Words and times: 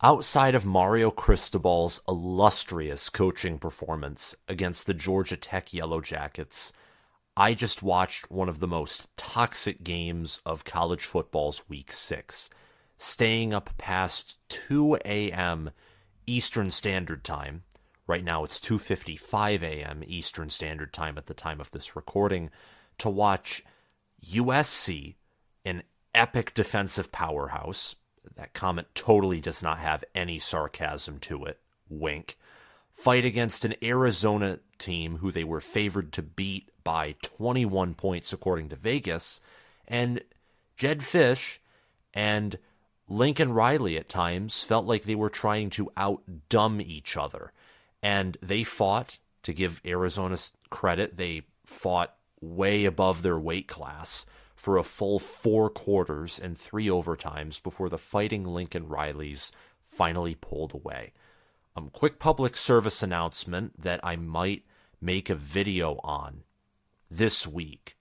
Outside 0.00 0.54
of 0.54 0.64
Mario 0.64 1.10
Cristobal's 1.10 2.00
illustrious 2.06 3.10
coaching 3.10 3.58
performance 3.58 4.36
against 4.46 4.86
the 4.86 4.94
Georgia 4.94 5.36
Tech 5.36 5.74
Yellow 5.74 6.00
Jackets, 6.00 6.72
I 7.36 7.52
just 7.52 7.82
watched 7.82 8.30
one 8.30 8.48
of 8.48 8.60
the 8.60 8.68
most 8.68 9.08
toxic 9.16 9.82
games 9.82 10.40
of 10.46 10.62
college 10.62 11.04
football's 11.04 11.68
week 11.68 11.90
six, 11.90 12.48
staying 12.96 13.52
up 13.52 13.76
past 13.76 14.38
2 14.50 14.98
a.m. 15.04 15.72
Eastern 16.28 16.70
Standard 16.70 17.24
Time. 17.24 17.64
Right 18.06 18.22
now 18.22 18.44
it's 18.44 18.60
2:55 18.60 19.62
a.m. 19.64 20.04
Eastern 20.06 20.48
Standard 20.48 20.92
Time 20.92 21.18
at 21.18 21.26
the 21.26 21.34
time 21.34 21.60
of 21.60 21.72
this 21.72 21.96
recording 21.96 22.50
to 22.98 23.10
watch 23.10 23.64
USC, 24.24 25.16
an 25.64 25.82
epic 26.14 26.54
defensive 26.54 27.10
powerhouse, 27.10 27.96
that 28.36 28.54
comment 28.54 28.88
totally 28.94 29.40
does 29.40 29.62
not 29.62 29.78
have 29.78 30.04
any 30.14 30.38
sarcasm 30.38 31.18
to 31.20 31.44
it. 31.44 31.58
Wink. 31.88 32.36
Fight 32.92 33.24
against 33.24 33.64
an 33.64 33.74
Arizona 33.82 34.58
team 34.78 35.16
who 35.16 35.30
they 35.30 35.44
were 35.44 35.60
favored 35.60 36.12
to 36.12 36.22
beat 36.22 36.70
by 36.82 37.14
21 37.22 37.94
points 37.94 38.32
according 38.32 38.68
to 38.70 38.76
Vegas. 38.76 39.40
And 39.86 40.22
Jedd 40.76 41.00
Fisch 41.00 41.58
and 42.12 42.58
Lincoln 43.08 43.52
Riley 43.52 43.96
at 43.96 44.08
times 44.08 44.64
felt 44.64 44.86
like 44.86 45.04
they 45.04 45.14
were 45.14 45.30
trying 45.30 45.70
to 45.70 45.90
outdumb 45.96 46.80
each 46.80 47.16
other. 47.16 47.52
And 48.02 48.36
they 48.42 48.64
fought, 48.64 49.18
to 49.44 49.52
give 49.52 49.80
Arizona 49.84 50.36
credit, 50.70 51.16
they 51.16 51.42
fought 51.64 52.14
way 52.40 52.84
above 52.84 53.22
their 53.22 53.38
weight 53.38 53.66
class 53.66 54.26
for 54.58 54.76
a 54.76 54.82
full 54.82 55.20
four 55.20 55.70
quarters 55.70 56.36
and 56.36 56.58
three 56.58 56.88
overtimes 56.88 57.62
before 57.62 57.88
the 57.88 57.96
fighting 57.96 58.44
Lincoln 58.44 58.88
Rileys 58.88 59.52
finally 59.84 60.34
pulled 60.34 60.74
away. 60.74 61.12
Um, 61.76 61.90
quick 61.90 62.18
public 62.18 62.56
service 62.56 63.00
announcement 63.00 63.80
that 63.80 64.00
I 64.02 64.16
might 64.16 64.64
make 65.00 65.30
a 65.30 65.36
video 65.36 66.00
on 66.02 66.42
this 67.08 67.46
week. 67.46 67.96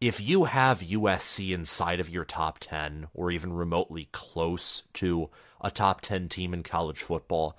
If 0.00 0.18
you 0.18 0.44
have 0.44 0.80
USC 0.80 1.50
inside 1.50 2.00
of 2.00 2.08
your 2.08 2.24
top 2.24 2.58
10 2.58 3.08
or 3.12 3.30
even 3.30 3.52
remotely 3.52 4.08
close 4.12 4.82
to 4.94 5.28
a 5.60 5.70
top 5.70 6.00
10 6.00 6.30
team 6.30 6.54
in 6.54 6.62
college 6.62 7.02
football, 7.02 7.58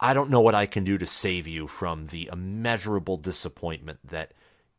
I 0.00 0.14
don't 0.14 0.30
know 0.30 0.40
what 0.40 0.56
I 0.56 0.66
can 0.66 0.82
do 0.82 0.98
to 0.98 1.06
save 1.06 1.46
you 1.46 1.68
from 1.68 2.08
the 2.08 2.28
immeasurable 2.32 3.18
disappointment 3.18 4.00
that 4.02 4.32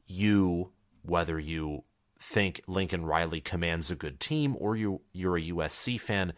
you, 0.05 0.71
whether 1.02 1.39
you 1.39 1.86
think 2.22 2.61
Lincoln 2.67 3.05
Riley 3.05 3.41
commands 3.41 3.89
a 3.89 3.95
good 3.95 4.19
team 4.19 4.55
or 4.59 4.75
you 4.75 5.02
you're 5.11 5.38
a 5.38 5.41
USC 5.41 6.00
fan, 6.00 6.33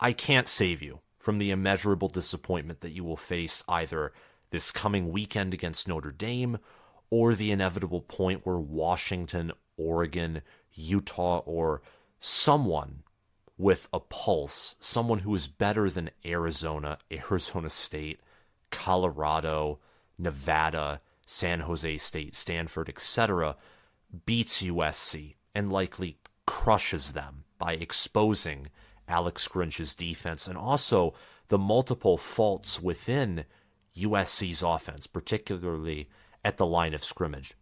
I 0.00 0.12
can't 0.12 0.48
save 0.48 0.82
you 0.82 1.00
from 1.16 1.38
the 1.38 1.50
immeasurable 1.50 2.08
disappointment 2.08 2.80
that 2.80 2.90
you 2.90 3.04
will 3.04 3.16
face 3.16 3.62
either 3.68 4.12
this 4.50 4.70
coming 4.70 5.10
weekend 5.10 5.54
against 5.54 5.88
Notre 5.88 6.10
Dame 6.10 6.58
or 7.10 7.34
the 7.34 7.50
inevitable 7.50 8.00
point 8.00 8.44
where 8.44 8.58
Washington, 8.58 9.52
Oregon, 9.76 10.42
Utah 10.72 11.38
or 11.46 11.80
someone 12.18 13.04
with 13.56 13.88
a 13.92 14.00
pulse, 14.00 14.76
someone 14.80 15.20
who 15.20 15.34
is 15.34 15.46
better 15.46 15.88
than 15.88 16.10
Arizona, 16.26 16.98
Arizona 17.12 17.70
State, 17.70 18.20
Colorado, 18.70 19.78
Nevada, 20.18 21.00
San 21.24 21.60
Jose 21.60 21.98
State, 21.98 22.34
Stanford, 22.34 22.88
etc., 22.88 23.56
beats 24.26 24.62
USC 24.62 25.34
and 25.54 25.72
likely 25.72 26.18
crushes 26.46 27.12
them 27.12 27.44
by 27.58 27.74
exposing 27.74 28.68
Alex 29.08 29.48
Grinch's 29.48 29.94
defense 29.94 30.46
and 30.46 30.56
also 30.56 31.14
the 31.48 31.58
multiple 31.58 32.16
faults 32.16 32.80
within 32.80 33.44
USC's 33.96 34.62
offense, 34.62 35.06
particularly 35.06 36.06
at 36.44 36.56
the 36.56 36.66
line 36.66 36.94
of 36.94 37.04
scrimmage. 37.04 37.54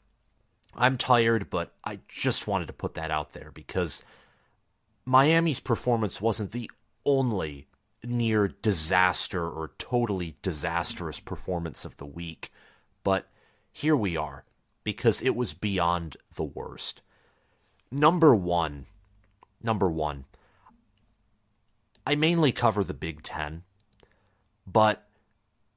I'm 0.75 0.97
tired, 0.97 1.51
but 1.51 1.75
I 1.85 2.01
just 2.09 2.47
wanted 2.47 2.67
to 2.69 2.73
put 2.73 2.95
that 2.95 3.11
out 3.11 3.33
there 3.33 3.51
because 3.53 4.03
Miami's 5.05 5.61
performance 5.61 6.21
wasn't 6.21 6.53
the 6.53 6.71
only 7.05 7.67
near 8.05 8.49
disaster 8.49 9.47
or 9.49 9.73
totally 9.79 10.37
disastrous 10.43 11.21
performance 11.21 11.85
of 11.85 11.97
the 11.99 12.07
week, 12.07 12.51
but 13.05 13.29
here 13.71 13.97
we 13.97 14.17
are 14.17 14.45
because 14.85 15.23
it 15.23 15.37
was 15.37 15.55
beyond 15.55 16.17
the 16.35 16.45
worst. 16.45 17.03
Number 17.91 18.35
one, 18.35 18.87
number 19.63 19.91
one, 19.91 20.25
I 22.07 22.15
mainly 22.15 22.53
cover 22.53 22.83
the 22.83 22.95
Big 22.95 23.23
Ten, 23.23 23.63
but 24.67 25.07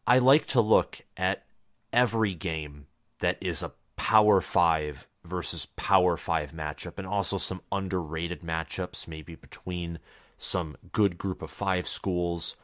I 0.07 0.19
like 0.19 0.45
to 0.47 0.61
look 0.61 1.01
at 1.17 1.43
every 1.91 2.33
game 2.33 2.87
that 3.19 3.37
is 3.41 3.63
a 3.63 3.73
Power 3.95 4.41
Five 4.41 5.07
versus 5.23 5.65
Power 5.75 6.17
Five 6.17 6.51
matchup 6.51 6.97
and 6.97 7.07
also 7.07 7.37
some 7.37 7.61
underrated 7.71 8.41
matchups, 8.41 9.07
maybe 9.07 9.35
between 9.35 9.99
some 10.37 10.75
good 10.91 11.17
group 11.17 11.41
of 11.41 11.49
five 11.49 11.87
schools 11.87 12.55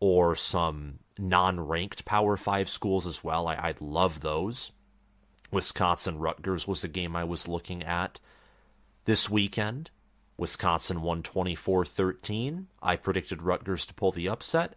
or 0.00 0.34
some 0.34 0.98
non 1.18 1.60
ranked 1.60 2.04
Power 2.04 2.36
Five 2.36 2.68
schools 2.68 3.06
as 3.06 3.22
well. 3.22 3.46
I, 3.46 3.54
I 3.54 3.74
love 3.80 4.20
those. 4.20 4.72
Wisconsin 5.50 6.18
Rutgers 6.18 6.66
was 6.68 6.82
the 6.82 6.88
game 6.88 7.16
I 7.16 7.24
was 7.24 7.48
looking 7.48 7.82
at 7.82 8.20
this 9.04 9.28
weekend. 9.28 9.90
Wisconsin 10.36 11.02
won 11.02 11.22
24 11.22 11.84
13. 11.84 12.68
I 12.82 12.96
predicted 12.96 13.42
Rutgers 13.42 13.84
to 13.86 13.94
pull 13.94 14.12
the 14.12 14.28
upset, 14.28 14.74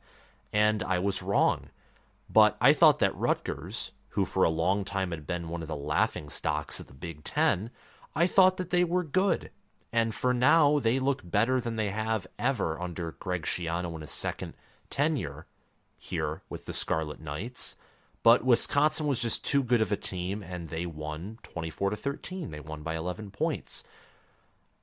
and 0.51 0.83
I 0.83 0.99
was 0.99 1.23
wrong. 1.23 1.69
But 2.29 2.57
I 2.59 2.73
thought 2.73 2.99
that 2.99 3.15
Rutgers, 3.15 3.91
who 4.09 4.25
for 4.25 4.43
a 4.43 4.49
long 4.49 4.83
time 4.83 5.11
had 5.11 5.27
been 5.27 5.49
one 5.49 5.61
of 5.61 5.67
the 5.67 5.75
laughing 5.75 6.29
stocks 6.29 6.79
of 6.79 6.87
the 6.87 6.93
Big 6.93 7.23
Ten, 7.23 7.69
I 8.15 8.27
thought 8.27 8.57
that 8.57 8.69
they 8.69 8.83
were 8.83 9.03
good. 9.03 9.51
And 9.91 10.15
for 10.15 10.33
now, 10.33 10.79
they 10.79 10.99
look 10.99 11.21
better 11.23 11.61
than 11.61 11.75
they 11.75 11.91
have 11.91 12.25
ever 12.39 12.79
under 12.81 13.11
Greg 13.11 13.43
Schiano 13.43 13.93
in 13.93 14.01
his 14.01 14.11
second 14.11 14.55
tenure 14.89 15.45
here 15.97 16.41
with 16.49 16.65
the 16.65 16.73
Scarlet 16.73 17.21
Knights. 17.21 17.75
But 18.23 18.45
Wisconsin 18.45 19.05
was 19.05 19.21
just 19.21 19.43
too 19.43 19.61
good 19.61 19.81
of 19.81 19.91
a 19.91 19.97
team 19.97 20.41
and 20.41 20.69
they 20.69 20.85
won 20.85 21.39
24 21.43 21.91
to 21.91 21.95
13. 21.97 22.51
They 22.51 22.61
won 22.61 22.81
by 22.81 22.95
11 22.95 23.31
points. 23.31 23.83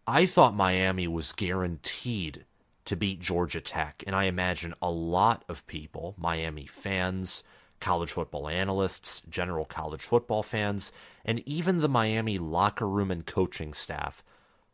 I 0.06 0.27
thought 0.27 0.55
Miami 0.55 1.09
was 1.09 1.33
guaranteed 1.33 2.45
to 2.84 2.97
beat 2.97 3.21
Georgia 3.21 3.61
Tech, 3.61 4.03
and 4.06 4.17
I 4.17 4.25
imagine 4.25 4.75
a 4.83 4.91
lot 4.91 5.45
of 5.49 5.67
people, 5.67 6.15
Miami 6.19 6.67
fans, 6.67 7.45
college 7.78 8.11
football 8.11 8.49
analysts, 8.49 9.23
general 9.28 9.65
college 9.65 10.03
football 10.03 10.43
fans, 10.43 10.93
and 11.25 11.47
even 11.47 11.78
the 11.78 11.89
Miami 11.89 12.39
locker 12.39 12.89
room 12.89 13.11
and 13.11 13.25
coaching 13.25 13.72
staff 13.72 14.25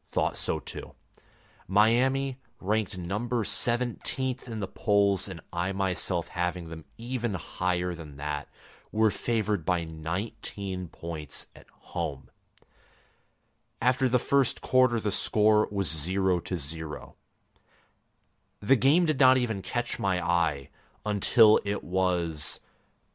thought 0.08 0.36
so 0.36 0.58
too. 0.58 0.92
Miami 1.68 2.38
ranked 2.60 2.96
number 2.96 3.42
17th 3.42 4.48
in 4.48 4.60
the 4.60 4.68
polls, 4.68 5.28
and 5.28 5.40
I 5.52 5.72
myself 5.72 6.28
having 6.28 6.68
them 6.68 6.84
even 6.96 7.34
higher 7.34 7.94
than 7.94 8.16
that, 8.16 8.48
were 8.92 9.10
favored 9.10 9.64
by 9.64 9.84
19 9.84 10.88
points 10.88 11.46
at 11.54 11.66
home. 11.70 12.30
After 13.80 14.08
the 14.08 14.18
first 14.18 14.62
quarter, 14.62 14.98
the 14.98 15.10
score 15.10 15.68
was 15.70 15.90
0 15.90 16.40
to 16.40 16.56
0. 16.56 17.16
The 18.60 18.76
game 18.76 19.04
did 19.04 19.20
not 19.20 19.36
even 19.36 19.60
catch 19.60 19.98
my 19.98 20.20
eye 20.24 20.70
until 21.04 21.60
it 21.64 21.84
was 21.84 22.58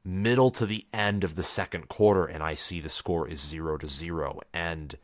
middle 0.04 0.50
to 0.52 0.66
the 0.66 0.86
end 0.94 1.24
of 1.24 1.36
the 1.36 1.44
second 1.44 1.88
quarter, 1.88 2.26
and 2.26 2.44
I 2.44 2.54
see 2.54 2.80
the 2.80 2.90
score 2.90 3.28
is 3.28 3.42
0 3.42 3.78
to 3.80 3.88
0. 3.88 4.40
And 4.54 4.98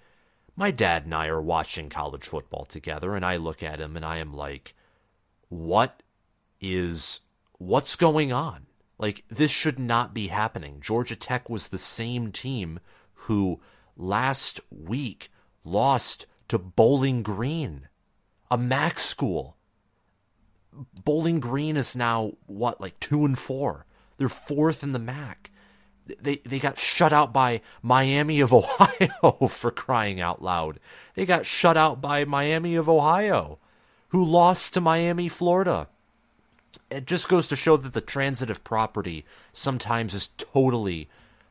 my 0.57 0.71
dad 0.71 1.05
and 1.05 1.13
I 1.13 1.27
are 1.27 1.41
watching 1.41 1.87
college 1.87 2.25
football 2.25 2.65
together, 2.65 3.15
and 3.15 3.23
I 3.23 3.37
look 3.37 3.61
at 3.61 3.79
him 3.79 3.95
and 3.95 4.03
I 4.03 4.17
am 4.17 4.33
like, 4.33 4.73
what 5.49 6.01
is, 6.59 7.21
what's 7.59 7.95
going 7.95 8.33
on? 8.33 8.65
Like, 8.97 9.23
this 9.29 9.51
should 9.51 9.77
not 9.77 10.15
be 10.15 10.27
happening. 10.27 10.79
Georgia 10.81 11.15
Tech 11.15 11.47
was 11.47 11.67
the 11.67 11.77
same 11.77 12.31
team 12.31 12.79
who 13.13 13.61
last 13.95 14.59
week 14.71 15.29
lost 15.63 16.25
to 16.47 16.57
Bowling 16.57 17.21
Green, 17.21 17.87
a 18.49 18.57
MAC 18.57 18.97
school. 18.97 19.57
Bowling 21.03 21.39
Green 21.39 21.77
is 21.77 21.95
now, 21.95 22.31
what, 22.47 22.81
like 22.81 22.99
two 22.99 23.25
and 23.25 23.37
four? 23.37 23.85
They're 24.17 24.27
fourth 24.27 24.81
in 24.81 24.91
the 24.91 24.99
MAC 24.99 25.51
they 26.21 26.37
they 26.37 26.59
got 26.59 26.79
shut 26.79 27.13
out 27.13 27.33
by 27.33 27.61
Miami 27.81 28.39
of 28.39 28.53
Ohio 28.53 29.47
for 29.47 29.71
crying 29.71 30.19
out 30.19 30.41
loud. 30.41 30.79
They 31.15 31.25
got 31.25 31.45
shut 31.45 31.77
out 31.77 32.01
by 32.01 32.25
Miami 32.25 32.75
of 32.75 32.89
Ohio, 32.89 33.59
who 34.09 34.23
lost 34.23 34.73
to 34.73 34.81
Miami, 34.81 35.29
Florida. 35.29 35.87
It 36.89 37.05
just 37.05 37.27
goes 37.27 37.47
to 37.47 37.55
show 37.55 37.77
that 37.77 37.93
the 37.93 38.01
transitive 38.01 38.63
property 38.63 39.25
sometimes 39.51 40.13
is 40.13 40.29
totally 40.37 41.09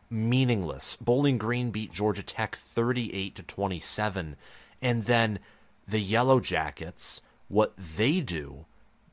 meaningless. 0.08 0.96
Bowling 1.00 1.36
Green 1.36 1.70
beat 1.70 1.92
Georgia 1.92 2.22
Tech 2.22 2.56
38 2.56 3.34
to 3.34 3.42
27 3.42 4.36
and 4.80 5.04
then 5.04 5.38
the 5.86 6.00
Yellow 6.00 6.40
Jackets 6.40 7.20
what 7.48 7.76
they 7.76 8.20
do 8.20 8.66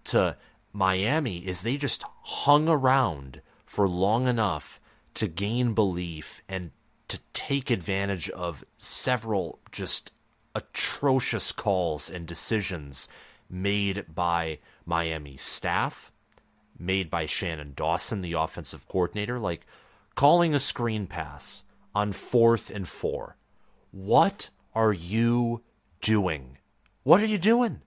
to 0.06 0.36
Miami 0.72 1.40
is 1.40 1.62
they 1.62 1.78
just 1.78 2.04
hung 2.24 2.68
around 2.68 3.42
for 3.66 3.88
long 3.88 4.28
enough 4.28 4.80
to 5.16 5.28
gain 5.28 5.74
belief 5.74 6.42
and 6.48 6.72
to 7.08 7.20
take 7.34 7.70
advantage 7.70 8.30
of 8.32 8.64
several 8.78 9.60
just 9.72 10.12
atrocious 10.56 11.52
calls 11.52 12.10
and 12.10 12.26
decisions 12.26 13.08
made 13.50 14.06
by 14.14 14.60
Miami 14.86 15.38
staff, 15.38 16.12
made 16.78 17.10
by 17.10 17.26
Shannon 17.26 17.74
Dawson, 17.76 18.22
the 18.22 18.34
offensive 18.34 18.88
coordinator, 18.88 19.40
like 19.40 19.66
calling 20.16 20.54
a 20.54 20.60
screen 20.60 21.08
pass 21.08 21.64
on 21.94 22.12
fourth 22.12 22.70
and 22.70 22.88
four. 22.88 23.36
What 23.92 24.50
are 24.74 24.94
you 24.94 25.62
doing? 26.02 26.58
What 27.04 27.22
are 27.22 27.28
you 27.28 27.38
doing? 27.38 27.82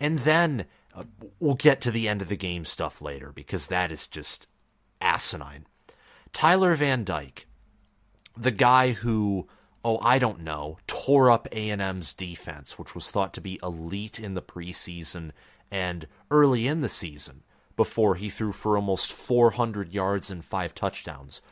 And 0.00 0.20
then 0.20 0.66
uh, 0.94 1.04
we'll 1.38 1.54
get 1.54 1.80
to 1.82 1.90
the 1.90 2.08
end 2.08 2.22
of 2.22 2.28
the 2.28 2.36
game 2.36 2.64
stuff 2.64 3.00
later 3.00 3.30
because 3.32 3.68
that 3.68 3.92
is 3.92 4.06
just 4.06 4.46
asinine. 5.00 5.66
Tyler 6.32 6.74
Van 6.74 7.04
Dyke, 7.04 7.46
the 8.36 8.50
guy 8.50 8.92
who, 8.92 9.46
oh, 9.84 9.98
I 10.00 10.18
don't 10.18 10.40
know, 10.40 10.78
tore 10.86 11.30
up 11.30 11.48
A&M's 11.52 12.12
defense, 12.12 12.78
which 12.78 12.94
was 12.94 13.10
thought 13.10 13.32
to 13.34 13.40
be 13.40 13.60
elite 13.62 14.18
in 14.18 14.34
the 14.34 14.42
preseason 14.42 15.32
and 15.70 16.06
early 16.30 16.66
in 16.66 16.80
the 16.80 16.88
season 16.88 17.42
before 17.76 18.14
he 18.14 18.30
threw 18.30 18.52
for 18.52 18.76
almost 18.76 19.12
400 19.12 19.92
yards 19.92 20.30
and 20.30 20.44
five 20.44 20.74
touchdowns. 20.74 21.42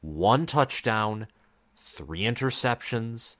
One 0.00 0.46
touchdown, 0.46 1.28
three 1.76 2.22
interceptions, 2.22 3.36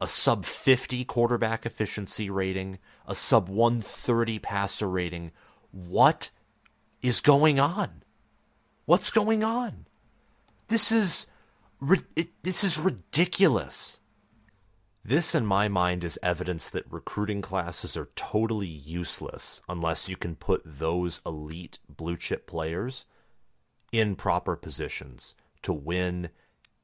a 0.00 0.06
sub 0.06 0.44
50 0.44 1.04
quarterback 1.04 1.66
efficiency 1.66 2.30
rating, 2.30 2.78
a 3.06 3.14
sub 3.14 3.48
130 3.48 4.38
passer 4.38 4.88
rating. 4.88 5.32
What 5.70 6.30
is 7.02 7.20
going 7.20 7.58
on? 7.58 8.02
What's 8.84 9.10
going 9.10 9.42
on? 9.42 9.86
This 10.68 10.92
is 10.92 11.26
this 12.42 12.62
is 12.62 12.78
ridiculous. 12.78 14.00
This, 15.02 15.34
in 15.34 15.46
my 15.46 15.68
mind, 15.68 16.04
is 16.04 16.18
evidence 16.22 16.68
that 16.68 16.92
recruiting 16.92 17.40
classes 17.40 17.96
are 17.96 18.10
totally 18.14 18.66
useless 18.66 19.62
unless 19.66 20.08
you 20.08 20.16
can 20.16 20.36
put 20.36 20.60
those 20.66 21.22
elite 21.24 21.78
blue 21.88 22.16
chip 22.16 22.46
players 22.46 23.06
in 23.90 24.16
proper 24.16 24.54
positions 24.54 25.34
to 25.62 25.72
win 25.72 26.28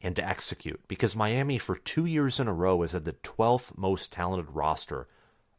and 0.00 0.16
to 0.16 0.26
execute. 0.26 0.81
Because 0.88 1.14
Miami, 1.14 1.58
for 1.58 1.76
two 1.76 2.06
years 2.06 2.40
in 2.40 2.48
a 2.48 2.54
row, 2.54 2.81
has 2.81 2.92
had 2.92 3.04
the 3.04 3.12
12th 3.12 3.76
most 3.76 4.10
talented 4.10 4.54
roster, 4.54 5.06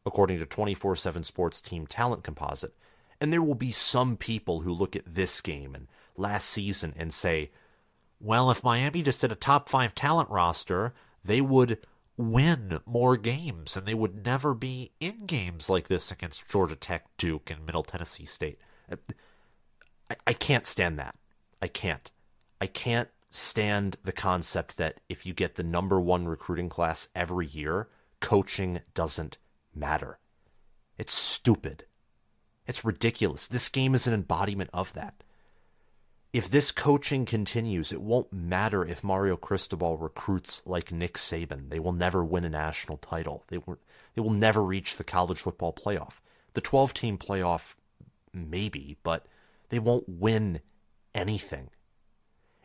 according 0.03 0.39
to 0.39 0.47
24 0.47 0.95
7 0.95 1.23
Sports 1.23 1.61
Team 1.61 1.85
Talent 1.85 2.23
Composite. 2.23 2.75
And 3.21 3.31
there 3.31 3.43
will 3.43 3.53
be 3.53 3.71
some 3.71 4.17
people 4.17 4.61
who 4.61 4.73
look 4.73 4.95
at 4.95 5.03
this 5.05 5.39
game 5.41 5.75
and 5.75 5.87
last 6.17 6.49
season 6.49 6.95
and 6.97 7.13
say, 7.13 7.51
well, 8.19 8.49
if 8.49 8.63
Miami 8.63 9.03
just 9.03 9.21
had 9.21 9.31
a 9.31 9.35
top 9.35 9.69
five 9.69 9.93
talent 9.93 10.29
roster, 10.29 10.93
they 11.23 11.41
would 11.41 11.79
win 12.17 12.79
more 12.85 13.17
games 13.17 13.75
and 13.75 13.85
they 13.85 13.93
would 13.93 14.25
never 14.25 14.53
be 14.53 14.91
in 14.99 15.25
games 15.25 15.69
like 15.69 15.87
this 15.87 16.11
against 16.11 16.47
Georgia 16.47 16.75
Tech, 16.75 17.05
Duke, 17.17 17.51
and 17.51 17.65
Middle 17.65 17.83
Tennessee 17.83 18.25
State. 18.25 18.59
I, 18.89 20.15
I 20.27 20.33
can't 20.33 20.65
stand 20.65 20.97
that. 20.99 21.15
I 21.61 21.67
can't. 21.67 22.11
I 22.61 22.67
can't 22.67 23.09
stand 23.29 23.97
the 24.03 24.13
concept 24.13 24.77
that 24.77 25.01
if 25.09 25.25
you 25.25 25.33
get 25.33 25.55
the 25.55 25.63
number 25.63 25.99
one 25.99 26.27
recruiting 26.27 26.69
class 26.69 27.09
every 27.15 27.47
year, 27.47 27.89
coaching 28.21 28.79
doesn't 28.93 29.37
matter. 29.73 30.19
It's 30.97 31.13
stupid. 31.13 31.85
It's 32.65 32.85
ridiculous. 32.85 33.45
This 33.45 33.67
game 33.67 33.93
is 33.93 34.07
an 34.07 34.13
embodiment 34.13 34.69
of 34.73 34.93
that 34.93 35.23
if 36.35 36.49
this 36.49 36.73
coaching 36.73 37.23
continues, 37.23 37.93
it 37.93 38.01
won't 38.01 38.33
matter 38.33 38.83
if 38.83 39.05
Mario 39.05 39.37
Cristobal 39.37 39.97
recruits 39.97 40.61
like 40.65 40.91
Nick 40.91 41.13
Saban. 41.13 41.69
They 41.69 41.79
will 41.79 41.93
never 41.93 42.25
win 42.25 42.43
a 42.43 42.49
national 42.49 42.97
title. 42.97 43.45
They 43.47 43.59
will, 43.59 43.77
they 44.15 44.21
will 44.21 44.31
never 44.31 44.61
reach 44.61 44.97
the 44.97 45.05
college 45.05 45.39
football 45.39 45.71
playoff. 45.71 46.15
The 46.51 46.59
12 46.59 46.93
team 46.93 47.17
playoff, 47.17 47.75
maybe, 48.33 48.97
but 49.01 49.27
they 49.69 49.79
won't 49.79 50.09
win 50.09 50.59
anything. 51.13 51.69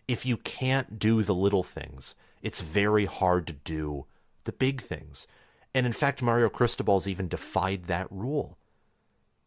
If 0.09 0.27
you 0.27 0.37
can't 0.39 0.99
do 0.99 1.23
the 1.23 1.33
little 1.33 1.63
things, 1.63 2.17
it's 2.43 2.63
very 2.63 3.05
hard 3.05 3.47
to 3.47 3.53
do 3.53 4.07
the 4.43 4.53
big 4.53 4.81
things. 4.81 5.29
And 5.77 5.87
in 5.87 5.93
fact, 5.93 6.23
Mario 6.23 6.49
Cristobal's 6.49 7.07
even 7.07 7.29
defied 7.29 7.85
that 7.85 8.11
rule. 8.11 8.59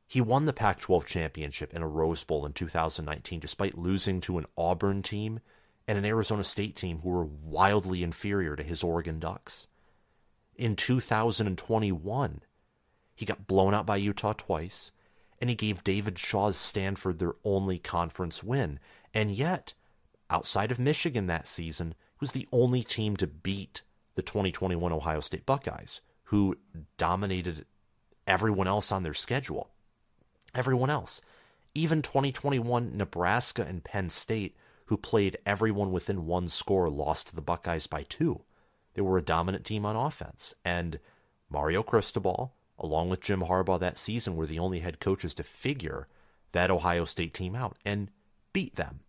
He 0.07 0.21
won 0.21 0.45
the 0.45 0.53
Pac 0.53 0.79
12 0.79 1.05
championship 1.05 1.73
in 1.73 1.81
a 1.81 1.88
Rose 1.88 2.23
Bowl 2.23 2.45
in 2.45 2.53
2019, 2.53 3.39
despite 3.39 3.77
losing 3.77 4.21
to 4.21 4.38
an 4.38 4.45
Auburn 4.57 5.01
team 5.01 5.39
and 5.88 5.97
an 5.97 6.05
Arizona 6.05 6.44
State 6.44 6.75
team 6.75 7.00
who 7.00 7.09
were 7.09 7.25
wildly 7.25 8.03
inferior 8.03 8.55
to 8.55 8.63
his 8.63 8.83
Oregon 8.83 9.19
Ducks. 9.19 9.67
In 10.55 10.75
2021, 10.75 12.41
he 13.15 13.25
got 13.25 13.47
blown 13.47 13.73
out 13.73 13.85
by 13.85 13.97
Utah 13.97 14.33
twice, 14.33 14.91
and 15.41 15.50
he 15.50 15.55
gave 15.55 15.83
David 15.83 16.17
Shaw's 16.17 16.57
Stanford 16.57 17.19
their 17.19 17.35
only 17.44 17.79
conference 17.79 18.44
win. 18.44 18.79
And 19.13 19.31
yet, 19.31 19.73
outside 20.29 20.71
of 20.71 20.79
Michigan 20.79 21.27
that 21.27 21.47
season, 21.47 21.89
he 21.89 22.17
was 22.19 22.31
the 22.31 22.47
only 22.51 22.83
team 22.83 23.17
to 23.17 23.27
beat 23.27 23.81
the 24.15 24.21
2021 24.21 24.91
Ohio 24.91 25.19
State 25.19 25.45
Buckeyes, 25.45 26.01
who 26.25 26.57
dominated 26.97 27.65
everyone 28.25 28.67
else 28.67 28.91
on 28.91 29.03
their 29.03 29.13
schedule 29.13 29.73
everyone 30.53 30.89
else. 30.89 31.21
Even 31.75 32.01
2021 32.01 32.95
Nebraska 32.95 33.63
and 33.63 33.83
Penn 33.83 34.09
State, 34.09 34.55
who 34.85 34.97
played 34.97 35.38
everyone 35.45 35.91
within 35.91 36.25
one 36.25 36.47
score, 36.47 36.89
lost 36.89 37.27
to 37.27 37.35
the 37.35 37.41
Buckeyes 37.41 37.88
by 37.88 38.03
two. 38.03 38.41
They 38.94 39.01
were 39.01 39.17
a 39.17 39.23
dominant 39.23 39.65
team 39.65 39.85
on 39.85 39.95
offense. 39.95 40.53
And 40.63 41.00
Mario 41.50 41.83
Cristobal, 41.83 42.53
along 42.77 43.09
with 43.09 43.21
Jim 43.21 43.41
Harbaugh 43.41 43.79
that 43.79 43.97
season, 43.97 44.35
were 44.35 44.45
the 44.45 44.59
only 44.59 44.79
head 44.79 45.00
coaches 45.00 45.33
to 45.35 45.44
figure 45.44 46.07
that 46.51 46.71
Ohio 46.71 47.05
State 47.05 47.33
team 47.33 47.55
out 47.55 47.77
and 47.83 48.09
beat 48.53 48.75
them. 48.75 49.00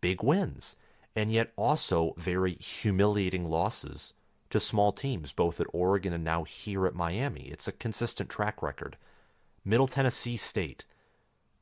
Big 0.00 0.22
wins, 0.22 0.76
and 1.14 1.30
yet 1.30 1.52
also 1.56 2.14
very 2.16 2.54
humiliating 2.54 3.48
losses 3.48 4.12
to 4.50 4.60
small 4.60 4.92
teams, 4.92 5.32
both 5.32 5.60
at 5.60 5.66
Oregon 5.72 6.12
and 6.12 6.24
now 6.24 6.44
here 6.44 6.86
at 6.86 6.94
Miami. 6.94 7.42
It's 7.42 7.68
a 7.68 7.72
consistent 7.72 8.28
track 8.28 8.62
record. 8.62 8.96
Middle 9.64 9.86
Tennessee 9.86 10.36
State. 10.36 10.84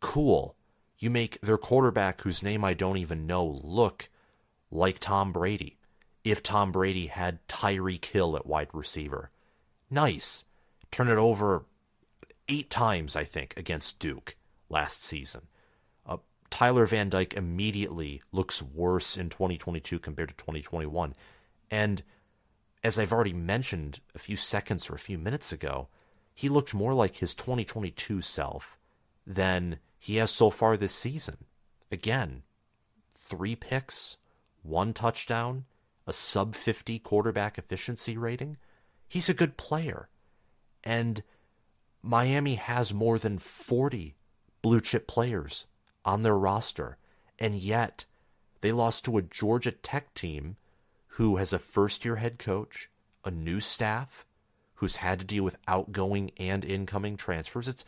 Cool. 0.00 0.56
You 0.98 1.10
make 1.10 1.40
their 1.40 1.58
quarterback, 1.58 2.20
whose 2.22 2.42
name 2.42 2.64
I 2.64 2.74
don't 2.74 2.98
even 2.98 3.26
know, 3.26 3.60
look 3.62 4.08
like 4.70 4.98
Tom 4.98 5.32
Brady. 5.32 5.78
If 6.24 6.42
Tom 6.42 6.72
Brady 6.72 7.06
had 7.06 7.46
Tyreek 7.48 8.04
Hill 8.04 8.36
at 8.36 8.46
wide 8.46 8.68
receiver. 8.72 9.30
Nice. 9.90 10.44
Turn 10.90 11.08
it 11.08 11.16
over 11.16 11.64
eight 12.48 12.68
times, 12.68 13.16
I 13.16 13.24
think, 13.24 13.54
against 13.56 13.98
Duke 13.98 14.36
last 14.68 15.02
season. 15.02 15.42
Uh, 16.06 16.18
Tyler 16.50 16.86
Van 16.86 17.08
Dyke 17.08 17.34
immediately 17.34 18.22
looks 18.32 18.62
worse 18.62 19.16
in 19.16 19.30
2022 19.30 19.98
compared 19.98 20.28
to 20.28 20.36
2021. 20.36 21.14
And 21.70 22.02
as 22.82 22.98
I've 22.98 23.12
already 23.12 23.32
mentioned 23.32 24.00
a 24.14 24.18
few 24.18 24.36
seconds 24.36 24.90
or 24.90 24.94
a 24.94 24.98
few 24.98 25.18
minutes 25.18 25.52
ago, 25.52 25.88
he 26.40 26.48
looked 26.48 26.72
more 26.72 26.94
like 26.94 27.16
his 27.16 27.34
2022 27.34 28.22
self 28.22 28.78
than 29.26 29.78
he 29.98 30.16
has 30.16 30.30
so 30.30 30.48
far 30.48 30.74
this 30.74 30.94
season. 30.94 31.36
Again, 31.92 32.44
three 33.14 33.54
picks, 33.54 34.16
one 34.62 34.94
touchdown, 34.94 35.66
a 36.06 36.14
sub 36.14 36.54
50 36.54 36.98
quarterback 37.00 37.58
efficiency 37.58 38.16
rating. 38.16 38.56
He's 39.06 39.28
a 39.28 39.34
good 39.34 39.58
player. 39.58 40.08
And 40.82 41.22
Miami 42.02 42.54
has 42.54 42.94
more 42.94 43.18
than 43.18 43.36
40 43.36 44.16
blue 44.62 44.80
chip 44.80 45.06
players 45.06 45.66
on 46.06 46.22
their 46.22 46.38
roster. 46.38 46.96
And 47.38 47.54
yet, 47.54 48.06
they 48.62 48.72
lost 48.72 49.04
to 49.04 49.18
a 49.18 49.22
Georgia 49.22 49.72
Tech 49.72 50.14
team 50.14 50.56
who 51.18 51.36
has 51.36 51.52
a 51.52 51.58
first 51.58 52.02
year 52.06 52.16
head 52.16 52.38
coach, 52.38 52.88
a 53.26 53.30
new 53.30 53.60
staff, 53.60 54.24
who's 54.80 54.96
had 54.96 55.18
to 55.18 55.26
deal 55.26 55.44
with 55.44 55.58
outgoing 55.68 56.30
and 56.38 56.64
incoming 56.64 57.14
transfers. 57.14 57.68
It's 57.68 57.84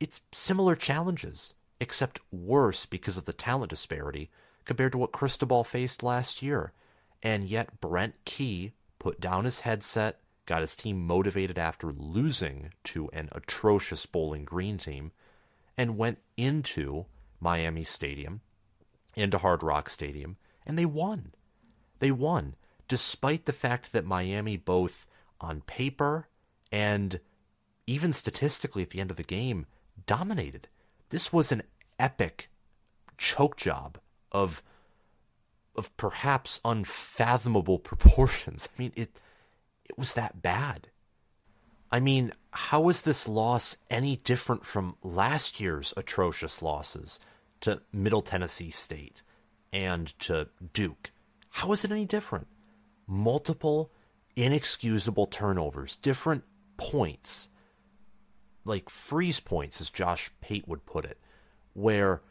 it's 0.00 0.20
similar 0.32 0.74
challenges, 0.74 1.54
except 1.78 2.18
worse 2.32 2.84
because 2.84 3.16
of 3.16 3.26
the 3.26 3.32
talent 3.32 3.70
disparity 3.70 4.28
compared 4.64 4.90
to 4.92 4.98
what 4.98 5.12
Cristobal 5.12 5.62
faced 5.62 6.02
last 6.02 6.42
year. 6.42 6.72
And 7.22 7.44
yet 7.44 7.80
Brent 7.80 8.16
Key 8.24 8.72
put 8.98 9.20
down 9.20 9.44
his 9.44 9.60
headset, 9.60 10.18
got 10.44 10.62
his 10.62 10.74
team 10.74 11.06
motivated 11.06 11.58
after 11.58 11.92
losing 11.92 12.72
to 12.84 13.08
an 13.12 13.28
atrocious 13.30 14.04
Bowling 14.04 14.44
Green 14.44 14.78
team, 14.78 15.12
and 15.78 15.96
went 15.96 16.18
into 16.36 17.06
Miami 17.38 17.84
Stadium, 17.84 18.40
into 19.14 19.38
Hard 19.38 19.62
Rock 19.62 19.88
Stadium, 19.88 20.36
and 20.66 20.76
they 20.76 20.86
won. 20.86 21.32
They 22.00 22.10
won, 22.10 22.56
despite 22.88 23.46
the 23.46 23.52
fact 23.52 23.92
that 23.92 24.04
Miami 24.04 24.56
both 24.56 25.06
on 25.40 25.60
paper 25.60 26.26
and 26.72 27.20
even 27.86 28.12
statistically 28.12 28.82
at 28.82 28.90
the 28.90 29.00
end 29.00 29.10
of 29.10 29.16
the 29.18 29.22
game, 29.22 29.66
dominated. 30.06 30.68
this 31.10 31.32
was 31.32 31.52
an 31.52 31.62
epic 31.98 32.48
choke 33.18 33.56
job 33.56 33.98
of 34.32 34.62
of 35.76 35.94
perhaps 35.96 36.60
unfathomable 36.64 37.78
proportions. 37.90 38.68
I 38.74 38.82
mean, 38.82 38.92
it 38.96 39.20
it 39.84 39.98
was 39.98 40.14
that 40.14 40.42
bad. 40.42 40.88
I 41.90 42.00
mean, 42.00 42.32
how 42.50 42.88
is 42.88 43.02
this 43.02 43.28
loss 43.28 43.76
any 43.90 44.16
different 44.16 44.64
from 44.64 44.96
last 45.02 45.60
year's 45.60 45.92
atrocious 45.96 46.62
losses 46.62 47.20
to 47.60 47.82
Middle 47.92 48.22
Tennessee 48.22 48.70
State 48.70 49.22
and 49.72 50.18
to 50.20 50.48
Duke? 50.72 51.10
How 51.50 51.72
is 51.72 51.84
it 51.84 51.90
any 51.92 52.06
different? 52.06 52.46
Multiple 53.06 53.92
inexcusable 54.36 55.26
turnovers, 55.26 55.96
different 55.96 56.44
points, 56.76 57.48
like 58.64 58.88
freeze 58.88 59.40
points, 59.40 59.80
as 59.80 59.90
Josh 59.90 60.30
Pate 60.40 60.68
would 60.68 60.86
put 60.86 61.04
it, 61.04 61.18
where 61.74 62.22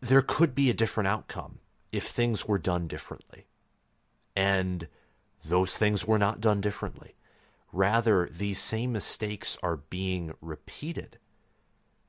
there 0.00 0.22
could 0.22 0.54
be 0.54 0.70
a 0.70 0.74
different 0.74 1.08
outcome 1.08 1.58
if 1.92 2.04
things 2.04 2.46
were 2.46 2.58
done 2.58 2.86
differently. 2.86 3.46
And 4.34 4.88
those 5.44 5.76
things 5.76 6.06
were 6.06 6.18
not 6.18 6.40
done 6.40 6.60
differently. 6.60 7.14
Rather, 7.72 8.28
these 8.30 8.58
same 8.58 8.92
mistakes 8.92 9.58
are 9.62 9.76
being 9.76 10.34
repeated. 10.40 11.18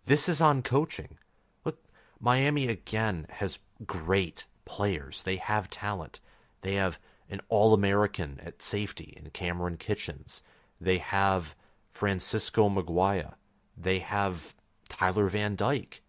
This 0.05 0.29
is 0.29 0.41
on 0.41 0.61
coaching. 0.61 1.17
Look, 1.65 1.79
Miami 2.19 2.67
again 2.67 3.27
has 3.29 3.59
great 3.85 4.45
players. 4.65 5.23
They 5.23 5.37
have 5.37 5.69
talent. 5.69 6.19
They 6.61 6.75
have 6.75 6.99
an 7.29 7.41
All 7.49 7.73
American 7.73 8.39
at 8.45 8.61
safety 8.61 9.13
in 9.17 9.31
Kamren 9.31 9.77
Kinchens. 9.77 10.41
They 10.79 10.97
have 10.99 11.55
Francisco 11.91 12.69
Mauigoa. 12.69 13.33
They 13.75 13.99
have 13.99 14.53
Tyler 14.89 15.27
Van 15.27 15.55
Dyke 15.55 16.01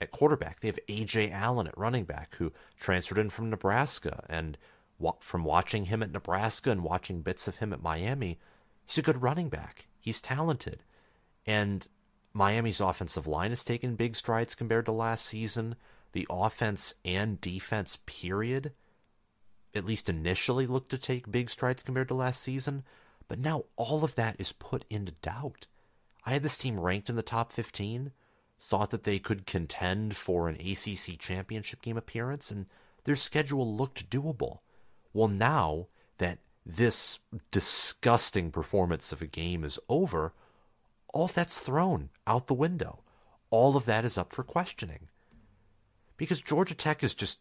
at 0.00 0.10
quarterback. 0.10 0.60
They 0.60 0.68
have 0.68 0.78
Ajay 0.88 1.32
Allen 1.32 1.66
at 1.66 1.76
running 1.76 2.04
back, 2.04 2.34
who 2.36 2.52
transferred 2.76 3.18
in 3.18 3.30
from 3.30 3.50
Nebraska. 3.50 4.24
And 4.28 4.56
from 5.20 5.44
watching 5.44 5.86
him 5.86 6.02
at 6.02 6.12
Nebraska 6.12 6.70
and 6.70 6.82
watching 6.82 7.22
bits 7.22 7.48
of 7.48 7.56
him 7.56 7.72
at 7.72 7.82
Miami, 7.82 8.38
he's 8.86 8.98
a 8.98 9.02
good 9.02 9.22
running 9.22 9.48
back. 9.48 9.86
He's 9.98 10.20
talented. 10.20 10.82
And 11.46 11.86
Miami's 12.32 12.80
offensive 12.80 13.26
line 13.26 13.50
has 13.50 13.64
taken 13.64 13.96
big 13.96 14.16
strides 14.16 14.54
compared 14.54 14.86
to 14.86 14.92
last 14.92 15.24
season. 15.26 15.74
The 16.12 16.26
offense 16.30 16.94
and 17.04 17.40
defense, 17.40 17.98
period, 18.06 18.72
at 19.74 19.84
least 19.84 20.08
initially 20.08 20.66
looked 20.66 20.90
to 20.90 20.98
take 20.98 21.30
big 21.30 21.50
strides 21.50 21.82
compared 21.82 22.08
to 22.08 22.14
last 22.14 22.40
season. 22.42 22.82
But 23.30 23.38
now 23.38 23.66
all 23.76 24.02
of 24.02 24.16
that 24.16 24.34
is 24.40 24.50
put 24.50 24.84
into 24.90 25.12
doubt. 25.12 25.68
I 26.26 26.32
had 26.32 26.42
this 26.42 26.58
team 26.58 26.80
ranked 26.80 27.08
in 27.08 27.14
the 27.14 27.22
top 27.22 27.52
15, 27.52 28.10
thought 28.58 28.90
that 28.90 29.04
they 29.04 29.20
could 29.20 29.46
contend 29.46 30.16
for 30.16 30.48
an 30.48 30.56
ACC 30.56 31.16
championship 31.16 31.80
game 31.80 31.96
appearance, 31.96 32.50
and 32.50 32.66
their 33.04 33.14
schedule 33.14 33.72
looked 33.72 34.10
doable. 34.10 34.58
Well, 35.12 35.28
now 35.28 35.86
that 36.18 36.40
this 36.66 37.20
disgusting 37.52 38.50
performance 38.50 39.12
of 39.12 39.22
a 39.22 39.28
game 39.28 39.62
is 39.62 39.78
over, 39.88 40.32
all 41.14 41.28
that's 41.28 41.60
thrown 41.60 42.10
out 42.26 42.48
the 42.48 42.54
window. 42.54 43.04
All 43.50 43.76
of 43.76 43.84
that 43.84 44.04
is 44.04 44.18
up 44.18 44.32
for 44.32 44.42
questioning. 44.42 45.06
Because 46.16 46.40
Georgia 46.40 46.74
Tech 46.74 47.04
is 47.04 47.14
just 47.14 47.38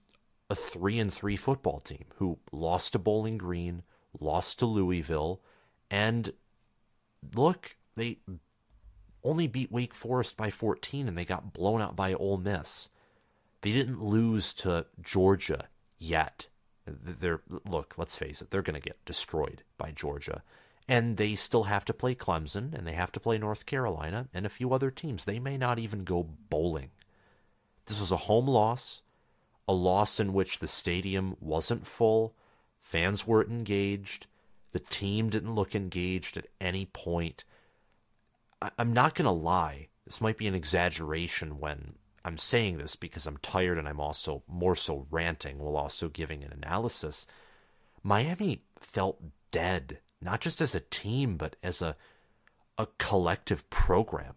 a 0.52 0.56
3 0.56 1.00
and 1.00 1.12
3 1.12 1.36
football 1.36 1.80
team 1.80 2.06
who 2.18 2.38
lost 2.52 2.92
to 2.92 3.00
Bowling 3.00 3.40
Green, 3.40 3.82
lost 4.20 4.60
to 4.60 4.68
Louisville, 4.68 5.42
and 5.90 6.34
look, 7.36 7.76
they 7.96 8.20
only 9.24 9.48
beat 9.48 9.72
Wake 9.72 9.94
Forest 9.94 10.38
by 10.38 10.52
14 10.52 11.08
and 11.08 11.18
they 11.18 11.26
got 11.26 11.54
blown 11.54 11.82
out 11.82 11.96
by 11.96 12.14
Ole 12.14 12.38
Miss. 12.38 12.90
They 13.62 13.72
didn't 13.72 14.02
lose 14.02 14.54
to 14.56 14.86
Georgia 15.02 15.68
yet. 15.98 16.48
They're 16.86 17.42
look, 17.70 17.96
let's 17.98 18.16
face 18.16 18.42
it, 18.42 18.50
they're 18.50 18.62
going 18.62 18.80
to 18.80 18.88
get 18.88 19.04
destroyed 19.06 19.64
by 19.78 19.92
Georgia. 19.92 20.44
And 20.88 21.18
they 21.18 21.36
still 21.36 21.64
have 21.64 21.86
to 21.86 21.94
play 21.94 22.16
Clemson 22.16 22.74
and 22.74 22.88
they 22.88 22.94
have 22.94 23.12
to 23.12 23.20
play 23.20 23.38
North 23.38 23.66
Carolina 23.66 24.28
and 24.34 24.46
a 24.46 24.50
few 24.50 24.74
other 24.74 24.90
teams. 24.90 25.26
They 25.26 25.40
may 25.40 25.58
not 25.58 25.78
even 25.78 26.04
go 26.04 26.28
bowling. 26.50 26.90
This 27.86 28.00
was 28.00 28.12
a 28.12 28.18
home 28.18 28.48
loss, 28.48 29.04
a 29.68 29.74
loss 29.74 30.20
in 30.20 30.34
which 30.34 30.60
the 30.60 30.68
stadium 30.68 31.36
wasn't 31.40 31.86
full, 31.86 32.34
fans 32.82 33.28
weren't 33.28 33.52
engaged, 33.52 34.26
the 34.72 34.80
team 34.80 35.30
didn't 35.30 35.56
look 35.56 35.76
engaged 35.76 36.38
at 36.38 36.48
any 36.60 36.86
point. 36.86 37.44
I- 38.62 38.72
I'm 38.78 38.94
not 38.94 39.16
going 39.16 39.26
to 39.26 39.32
lie. 39.32 39.88
This 40.06 40.22
might 40.22 40.38
be 40.38 40.48
an 40.48 40.56
exaggeration 40.56 41.60
when 41.60 41.96
I'm 42.26 42.38
saying 42.38 42.78
this 42.78 42.96
because 42.96 43.26
I'm 43.28 43.38
tired 43.38 43.78
and 43.78 43.88
I'm 43.88 44.00
also 44.00 44.44
more 44.48 44.76
so 44.76 45.08
ranting 45.10 45.60
while 45.60 45.78
also 45.78 46.10
giving 46.10 46.44
an 46.44 46.52
analysis. 46.52 47.26
Miami 48.04 48.64
felt 48.80 49.22
dead, 49.52 50.00
not 50.22 50.42
just 50.42 50.62
as 50.62 50.76
a 50.76 50.80
team, 50.80 51.38
but 51.38 51.56
as 51.64 51.82
a 51.82 51.96
a 52.78 52.88
collective 52.98 53.70
program. 53.70 54.36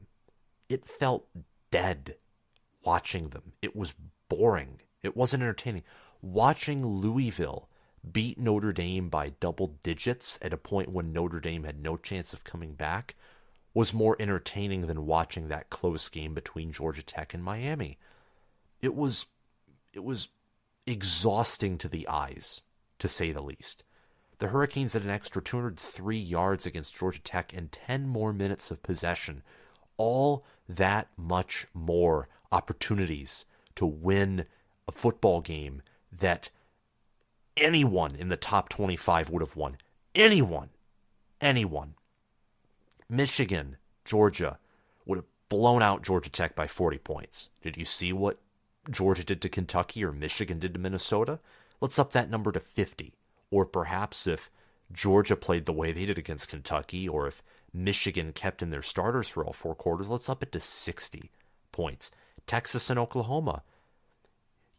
It 0.68 0.88
felt 0.88 1.28
dead 1.70 2.16
watching 2.84 3.28
them. 3.28 3.52
It 3.62 3.76
was 3.76 3.94
boring. 4.28 4.80
It 5.00 5.16
wasn't 5.16 5.44
entertaining. 5.44 5.84
Watching 6.20 6.84
Louisville 6.84 7.68
beat 8.10 8.38
Notre 8.38 8.72
Dame 8.72 9.08
by 9.08 9.30
double 9.40 9.78
digits 9.82 10.38
at 10.42 10.52
a 10.52 10.58
point 10.58 10.90
when 10.90 11.12
Notre 11.12 11.40
Dame 11.40 11.64
had 11.64 11.80
no 11.80 11.96
chance 11.96 12.32
of 12.32 12.44
coming 12.44 12.74
back 12.74 13.14
was 13.74 13.94
more 13.94 14.16
entertaining 14.18 14.86
than 14.86 15.06
watching 15.06 15.48
that 15.48 15.70
close 15.70 16.08
game 16.08 16.34
between 16.34 16.72
Georgia 16.72 17.02
Tech 17.02 17.32
and 17.32 17.42
Miami. 17.42 17.98
It 18.80 18.94
was 18.94 19.26
it 19.92 20.04
was 20.04 20.28
exhausting 20.86 21.78
to 21.78 21.88
the 21.88 22.08
eyes, 22.08 22.62
to 22.98 23.08
say 23.08 23.32
the 23.32 23.42
least. 23.42 23.84
The 24.38 24.48
Hurricanes 24.48 24.94
had 24.94 25.02
an 25.02 25.10
extra 25.10 25.40
203 25.40 26.16
yards 26.16 26.66
against 26.66 26.96
Georgia 26.96 27.20
Tech 27.20 27.52
and 27.54 27.70
10 27.70 28.08
more 28.08 28.32
minutes 28.32 28.70
of 28.70 28.82
possession. 28.82 29.42
All 29.96 30.44
that 30.68 31.08
much 31.16 31.66
more 31.74 32.28
opportunities 32.50 33.44
to 33.76 33.86
win 33.86 34.46
a 34.88 34.92
football 34.92 35.40
game 35.40 35.82
that 36.10 36.50
anyone 37.56 38.14
in 38.14 38.28
the 38.28 38.36
top 38.36 38.68
25 38.68 39.30
would 39.30 39.42
have 39.42 39.56
won. 39.56 39.76
Anyone. 40.14 40.70
Anyone. 41.40 41.94
Michigan, 43.08 43.76
Georgia 44.04 44.58
would 45.06 45.18
have 45.18 45.26
blown 45.48 45.82
out 45.82 46.02
Georgia 46.02 46.30
Tech 46.30 46.54
by 46.54 46.66
40 46.66 46.98
points. 46.98 47.50
Did 47.60 47.76
you 47.76 47.84
see 47.84 48.12
what 48.12 48.38
Georgia 48.90 49.24
did 49.24 49.42
to 49.42 49.48
Kentucky 49.48 50.04
or 50.04 50.12
Michigan 50.12 50.58
did 50.58 50.74
to 50.74 50.80
Minnesota? 50.80 51.40
Let's 51.80 51.98
up 51.98 52.12
that 52.12 52.30
number 52.30 52.52
to 52.52 52.60
50. 52.60 53.14
Or 53.50 53.66
perhaps 53.66 54.26
if 54.26 54.50
Georgia 54.92 55.36
played 55.36 55.66
the 55.66 55.72
way 55.72 55.92
they 55.92 56.06
did 56.06 56.18
against 56.18 56.48
Kentucky, 56.48 57.08
or 57.08 57.26
if 57.26 57.42
Michigan 57.72 58.32
kept 58.32 58.62
in 58.62 58.70
their 58.70 58.82
starters 58.82 59.28
for 59.28 59.44
all 59.44 59.52
four 59.52 59.74
quarters, 59.74 60.08
let's 60.08 60.28
up 60.28 60.42
it 60.42 60.52
to 60.52 60.60
60 60.60 61.30
points. 61.70 62.10
Texas 62.46 62.90
and 62.90 62.98
Oklahoma. 62.98 63.62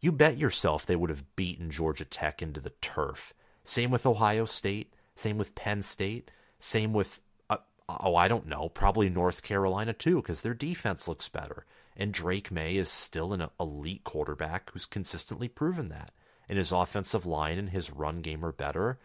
You 0.04 0.12
bet 0.12 0.36
yourself 0.36 0.84
they 0.84 0.96
would 0.96 1.08
have 1.08 1.34
beaten 1.34 1.70
Georgia 1.70 2.04
Tech 2.04 2.42
into 2.42 2.60
the 2.60 2.74
turf. 2.82 3.32
Same 3.62 3.90
with 3.90 4.04
Ohio 4.04 4.44
State, 4.44 4.92
same 5.14 5.38
with 5.38 5.54
Penn 5.54 5.80
State, 5.80 6.30
same 6.58 6.92
with 6.92 7.22
uh, 7.48 7.56
oh, 7.88 8.14
I 8.14 8.28
don't 8.28 8.46
know, 8.46 8.68
probably 8.68 9.08
North 9.08 9.42
Carolina 9.42 9.94
too, 9.94 10.16
because 10.16 10.42
their 10.42 10.52
defense 10.52 11.08
looks 11.08 11.30
better. 11.30 11.64
And 11.96 12.12
Drake 12.12 12.50
Maye 12.50 12.76
is 12.76 12.90
still 12.90 13.32
an 13.32 13.48
elite 13.58 14.04
quarterback 14.04 14.70
who's 14.70 14.84
consistently 14.84 15.48
proven 15.48 15.88
that. 15.88 16.12
And 16.50 16.58
his 16.58 16.70
offensive 16.70 17.24
line 17.24 17.56
and 17.56 17.70
his 17.70 17.90
run 17.90 18.20
game 18.20 18.44
are 18.44 18.52
better. 18.52 18.98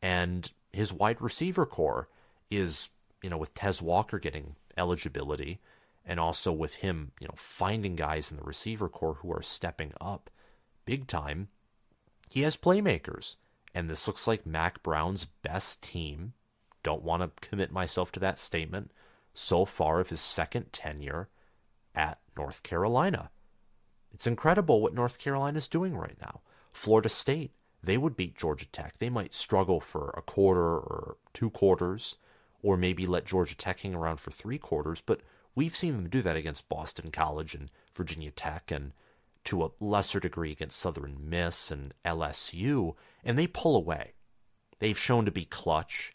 And 0.00 0.48
his 0.72 0.92
wide 0.92 1.20
receiver 1.20 1.66
core 1.66 2.08
is, 2.48 2.90
you 3.24 3.28
know, 3.28 3.38
with 3.38 3.54
Tez 3.54 3.82
Walker 3.82 4.20
getting 4.20 4.54
eligibility 4.76 5.58
and 6.06 6.20
also 6.20 6.52
with 6.52 6.76
him, 6.76 7.10
you 7.18 7.26
know, 7.26 7.34
finding 7.34 7.96
guys 7.96 8.30
in 8.30 8.36
the 8.36 8.44
receiver 8.44 8.88
core 8.88 9.14
who 9.14 9.32
are 9.32 9.42
stepping 9.42 9.92
up 10.00 10.30
big 10.84 11.06
time, 11.06 11.48
he 12.30 12.42
has 12.42 12.56
playmakers. 12.56 13.36
And 13.74 13.90
this 13.90 14.06
looks 14.06 14.28
like 14.28 14.46
Mack 14.46 14.82
Brown's 14.82 15.24
best 15.24 15.82
team 15.82 16.34
don't 16.84 17.02
want 17.02 17.22
to 17.22 17.48
commit 17.48 17.72
myself 17.72 18.12
to 18.12 18.20
that 18.20 18.38
statement 18.38 18.92
so 19.32 19.64
far 19.64 19.98
of 19.98 20.10
his 20.10 20.20
second 20.20 20.72
tenure 20.72 21.28
at 21.94 22.20
North 22.36 22.62
Carolina. 22.62 23.30
It's 24.12 24.28
incredible 24.28 24.80
what 24.80 24.94
North 24.94 25.18
Carolina 25.18 25.58
is 25.58 25.66
doing 25.66 25.96
right 25.96 26.16
now. 26.20 26.40
Florida 26.72 27.08
State, 27.08 27.50
they 27.82 27.98
would 27.98 28.16
beat 28.16 28.36
Georgia 28.36 28.66
Tech. 28.66 28.98
They 28.98 29.10
might 29.10 29.34
struggle 29.34 29.80
for 29.80 30.14
a 30.16 30.22
quarter 30.22 30.60
or 30.60 31.16
two 31.32 31.50
quarters, 31.50 32.16
or 32.62 32.76
maybe 32.76 33.06
let 33.06 33.26
Georgia 33.26 33.56
Tech 33.56 33.80
hang 33.80 33.94
around 33.94 34.20
for 34.20 34.30
three 34.30 34.58
quarters, 34.58 35.02
but 35.04 35.20
we've 35.54 35.74
seen 35.74 35.94
them 35.94 36.08
do 36.08 36.22
that 36.22 36.36
against 36.36 36.68
Boston 36.68 37.10
College 37.10 37.54
and 37.54 37.70
Virginia 37.94 38.30
Tech 38.30 38.70
and 38.70 38.92
to 39.44 39.64
a 39.64 39.70
lesser 39.80 40.20
degree 40.20 40.52
against 40.52 40.78
Southern 40.78 41.16
Miss 41.20 41.70
and 41.70 41.94
LSU, 42.04 42.94
and 43.24 43.38
they 43.38 43.46
pull 43.46 43.76
away. 43.76 44.12
They've 44.78 44.98
shown 44.98 45.24
to 45.24 45.30
be 45.30 45.44
clutch 45.44 46.14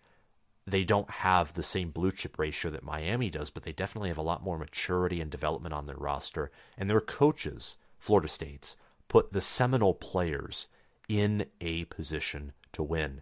they 0.70 0.84
don't 0.84 1.10
have 1.10 1.54
the 1.54 1.64
same 1.64 1.90
blue 1.90 2.12
chip 2.12 2.38
ratio 2.38 2.70
that 2.72 2.84
Miami 2.84 3.30
does, 3.30 3.50
but 3.50 3.64
they 3.64 3.72
definitely 3.72 4.10
have 4.10 4.18
a 4.18 4.24
lot 4.24 4.44
more 4.44 4.58
maturity 4.58 5.20
and 5.20 5.32
development 5.32 5.74
on 5.74 5.86
their 5.86 5.96
roster. 5.96 6.52
And 6.78 6.90
their 6.90 7.02
coaches, 7.02 7.78
Florida 7.98 8.28
State's, 8.28 8.78
put 9.08 9.34
the 9.34 9.42
Seminole 9.42 9.96
players 9.96 10.68
in 11.08 11.48
a 11.60 11.86
position 11.86 12.52
to 12.74 12.84
win. 12.84 13.22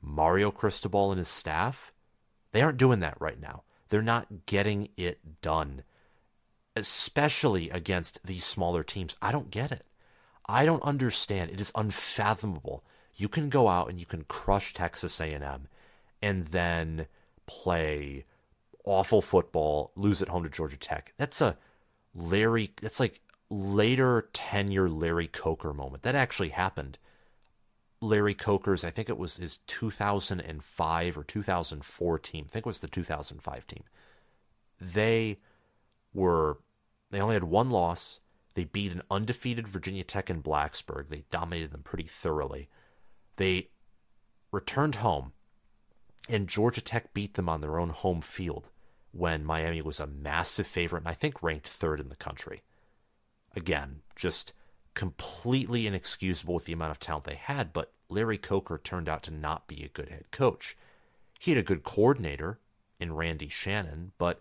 Mario 0.00 0.50
Cristobal 0.50 1.10
and 1.10 1.18
his 1.18 1.28
staff, 1.28 1.92
they 2.52 2.62
aren't 2.62 2.78
doing 2.78 3.00
that 3.00 3.20
right 3.20 3.40
now. 3.40 3.64
They're 3.88 4.02
not 4.02 4.46
getting 4.46 4.90
it 4.96 5.42
done, 5.42 5.82
especially 6.76 7.70
against 7.70 8.24
these 8.26 8.44
smaller 8.44 8.82
teams. 8.82 9.16
I 9.22 9.32
don't 9.32 9.50
get 9.50 9.72
it. 9.72 9.84
I 10.46 10.64
don't 10.64 10.82
understand. 10.82 11.50
It 11.50 11.60
is 11.60 11.72
unfathomable. 11.74 12.84
You 13.14 13.28
can 13.28 13.48
go 13.48 13.68
out 13.68 13.88
and 13.88 13.98
you 14.00 14.06
can 14.06 14.24
crush 14.24 14.74
Texas 14.74 15.20
A&M 15.20 15.68
and 16.20 16.46
then 16.46 17.06
play 17.46 18.24
awful 18.84 19.22
football, 19.22 19.92
lose 19.96 20.20
at 20.20 20.28
home 20.28 20.42
to 20.42 20.50
Georgia 20.50 20.76
Tech. 20.76 21.12
That's 21.16 21.40
a 21.40 21.56
Larry 22.14 22.72
that's 22.80 23.00
like 23.00 23.20
later 23.50 24.28
tenure 24.32 24.88
Larry 24.88 25.26
Coker 25.26 25.72
moment. 25.72 26.02
That 26.02 26.14
actually 26.14 26.50
happened. 26.50 26.98
Larry 28.00 28.34
Coker's, 28.34 28.84
I 28.84 28.90
think 28.90 29.08
it 29.08 29.16
was 29.16 29.36
his 29.38 29.58
2005 29.66 31.18
or 31.18 31.24
2004 31.24 32.18
team. 32.18 32.44
I 32.46 32.52
think 32.52 32.66
it 32.66 32.66
was 32.66 32.80
the 32.80 32.88
2005 32.88 33.66
team. 33.66 33.84
They 34.80 35.38
were, 36.12 36.58
they 37.14 37.20
only 37.20 37.34
had 37.34 37.44
one 37.44 37.70
loss. 37.70 38.20
They 38.54 38.64
beat 38.64 38.92
an 38.92 39.02
undefeated 39.10 39.68
Virginia 39.68 40.04
Tech 40.04 40.30
in 40.30 40.42
Blacksburg. 40.42 41.08
They 41.08 41.24
dominated 41.30 41.72
them 41.72 41.82
pretty 41.82 42.06
thoroughly. 42.06 42.68
They 43.36 43.70
returned 44.52 44.96
home, 44.96 45.32
and 46.28 46.48
Georgia 46.48 46.80
Tech 46.80 47.12
beat 47.12 47.34
them 47.34 47.48
on 47.48 47.60
their 47.60 47.78
own 47.78 47.90
home 47.90 48.20
field 48.20 48.70
when 49.12 49.44
Miami 49.44 49.80
was 49.80 50.00
a 50.00 50.06
massive 50.06 50.66
favorite 50.66 51.00
and 51.00 51.08
I 51.08 51.14
think 51.14 51.42
ranked 51.42 51.68
third 51.68 52.00
in 52.00 52.08
the 52.08 52.16
country. 52.16 52.62
Again, 53.56 54.00
just 54.16 54.52
completely 54.94 55.86
inexcusable 55.86 56.54
with 56.54 56.64
the 56.64 56.72
amount 56.72 56.92
of 56.92 57.00
talent 57.00 57.24
they 57.24 57.34
had, 57.34 57.72
but 57.72 57.92
Larry 58.08 58.38
Coker 58.38 58.78
turned 58.78 59.08
out 59.08 59.22
to 59.24 59.30
not 59.30 59.66
be 59.66 59.82
a 59.82 59.88
good 59.88 60.08
head 60.08 60.30
coach. 60.30 60.76
He 61.38 61.50
had 61.50 61.58
a 61.58 61.64
good 61.64 61.82
coordinator 61.82 62.58
in 62.98 63.14
Randy 63.14 63.48
Shannon, 63.48 64.12
but 64.18 64.40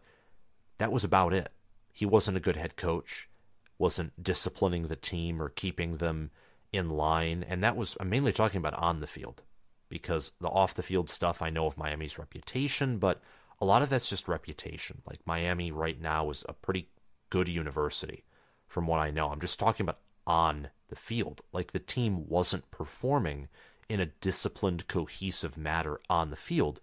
that 0.77 0.92
was 0.92 1.03
about 1.03 1.34
it. 1.34 1.51
He 1.94 2.06
wasn't 2.06 2.38
a 2.38 2.42
good 2.42 2.58
head 2.58 2.76
coach, 2.76 3.30
wasn't 3.78 4.22
disciplining 4.22 4.88
the 4.88 4.96
team 4.96 5.42
or 5.42 5.50
keeping 5.50 5.98
them 5.98 6.32
in 6.74 6.90
line, 6.90 7.46
and 7.48 7.64
that 7.64 7.76
was 7.76 7.96
I'm 8.00 8.10
mainly 8.10 8.34
talking 8.34 8.58
about 8.58 8.74
on 8.74 9.00
the 9.00 9.08
field 9.08 9.44
because 9.90 10.32
the 10.42 10.48
off 10.48 10.74
the 10.74 10.82
field 10.82 11.08
stuff 11.08 11.42
I 11.42 11.52
know 11.52 11.68
of 11.68 11.78
Miami's 11.78 12.18
reputation, 12.18 12.98
but 12.98 13.22
a 13.62 13.66
lot 13.66 13.84
of 13.84 13.90
that's 13.90 14.10
just 14.10 14.28
reputation. 14.28 15.04
Like 15.08 15.20
Miami 15.26 15.72
right 15.72 16.02
now 16.02 16.32
is 16.32 16.44
a 16.50 16.54
pretty 16.54 16.90
good 17.30 17.48
university 17.48 18.24
from 18.68 18.88
what 18.88 19.00
I 19.00 19.12
know. 19.12 19.30
I'm 19.30 19.40
just 19.40 19.60
talking 19.60 19.86
about 19.86 20.00
on 20.26 20.70
the 20.90 20.96
field. 20.96 21.42
Like 21.52 21.72
the 21.72 21.80
team 21.80 22.28
wasn't 22.28 22.72
performing 22.72 23.48
in 23.88 24.00
a 24.00 24.08
disciplined, 24.08 24.88
cohesive 24.88 25.58
manner 25.58 26.00
on 26.10 26.32
the 26.32 26.36
field 26.36 26.82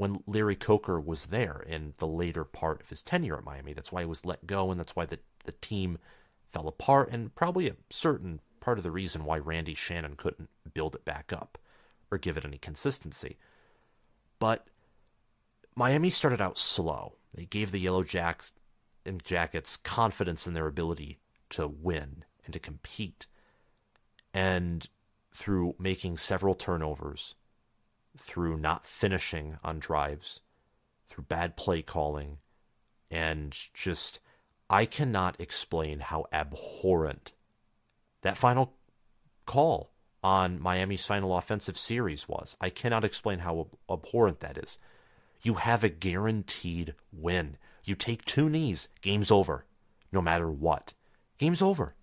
when 0.00 0.22
Larry 0.26 0.56
Coker 0.56 0.98
was 0.98 1.26
there 1.26 1.62
in 1.68 1.92
the 1.98 2.06
later 2.06 2.42
part 2.42 2.80
of 2.80 2.88
his 2.88 3.02
tenure 3.02 3.36
at 3.36 3.44
Miami. 3.44 3.74
That's 3.74 3.92
why 3.92 4.00
he 4.00 4.06
was 4.06 4.24
let 4.24 4.46
go, 4.46 4.70
and 4.70 4.80
that's 4.80 4.96
why 4.96 5.04
the, 5.04 5.18
the 5.44 5.52
team 5.52 5.98
fell 6.48 6.68
apart, 6.68 7.10
and 7.12 7.34
probably 7.34 7.68
a 7.68 7.76
certain 7.90 8.40
part 8.60 8.78
of 8.78 8.82
the 8.82 8.90
reason 8.90 9.26
why 9.26 9.36
Randy 9.36 9.74
Shannon 9.74 10.14
couldn't 10.16 10.48
build 10.72 10.94
it 10.94 11.04
back 11.04 11.34
up 11.34 11.58
or 12.10 12.16
give 12.16 12.38
it 12.38 12.46
any 12.46 12.56
consistency. 12.56 13.36
But 14.38 14.68
Miami 15.76 16.08
started 16.08 16.40
out 16.40 16.56
slow. 16.56 17.16
They 17.34 17.44
gave 17.44 17.70
the 17.70 17.78
Yellow 17.78 18.02
Jacks 18.02 18.54
and 19.04 19.22
Jackets 19.22 19.76
confidence 19.76 20.46
in 20.46 20.54
their 20.54 20.66
ability 20.66 21.18
to 21.50 21.68
win 21.68 22.24
and 22.46 22.54
to 22.54 22.58
compete. 22.58 23.26
And 24.32 24.88
through 25.30 25.74
making 25.78 26.16
several 26.16 26.54
turnovers, 26.54 27.34
through 28.18 28.58
not 28.58 28.86
finishing 28.86 29.58
on 29.62 29.78
drives, 29.78 30.40
through 31.08 31.24
bad 31.24 31.56
play 31.56 31.82
calling, 31.82 32.38
and 33.10 33.56
just, 33.74 34.20
I 34.68 34.84
cannot 34.84 35.40
explain 35.40 36.00
how 36.00 36.26
abhorrent 36.32 37.32
that 38.22 38.36
final 38.36 38.74
call 39.46 39.90
on 40.22 40.60
Miami's 40.60 41.06
final 41.06 41.36
offensive 41.36 41.78
series 41.78 42.28
was. 42.28 42.56
I 42.60 42.70
cannot 42.70 43.04
explain 43.04 43.40
how 43.40 43.68
abhorrent 43.90 44.40
that 44.40 44.58
is. 44.58 44.78
You 45.42 45.54
have 45.54 45.82
a 45.82 45.88
guaranteed 45.88 46.94
win. 47.12 47.56
You 47.84 47.94
take 47.94 48.24
two 48.24 48.50
knees, 48.50 48.88
game's 49.00 49.30
over, 49.30 49.64
no 50.12 50.20
matter 50.20 50.50
what. 50.50 50.92
Game's 51.38 51.62
over. 51.62 51.94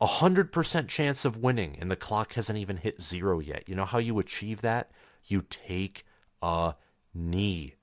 A 0.00 0.06
hundred 0.06 0.52
percent 0.52 0.88
chance 0.88 1.24
of 1.24 1.38
winning, 1.38 1.76
and 1.80 1.90
the 1.90 1.96
clock 1.96 2.34
hasn't 2.34 2.58
even 2.58 2.76
hit 2.76 3.00
zero 3.02 3.40
yet. 3.40 3.68
You 3.68 3.74
know 3.74 3.84
how 3.84 3.98
you 3.98 4.18
achieve 4.18 4.60
that? 4.62 4.90
You 5.24 5.42
take 5.42 6.04
a 6.42 6.74
knee. 7.14 7.74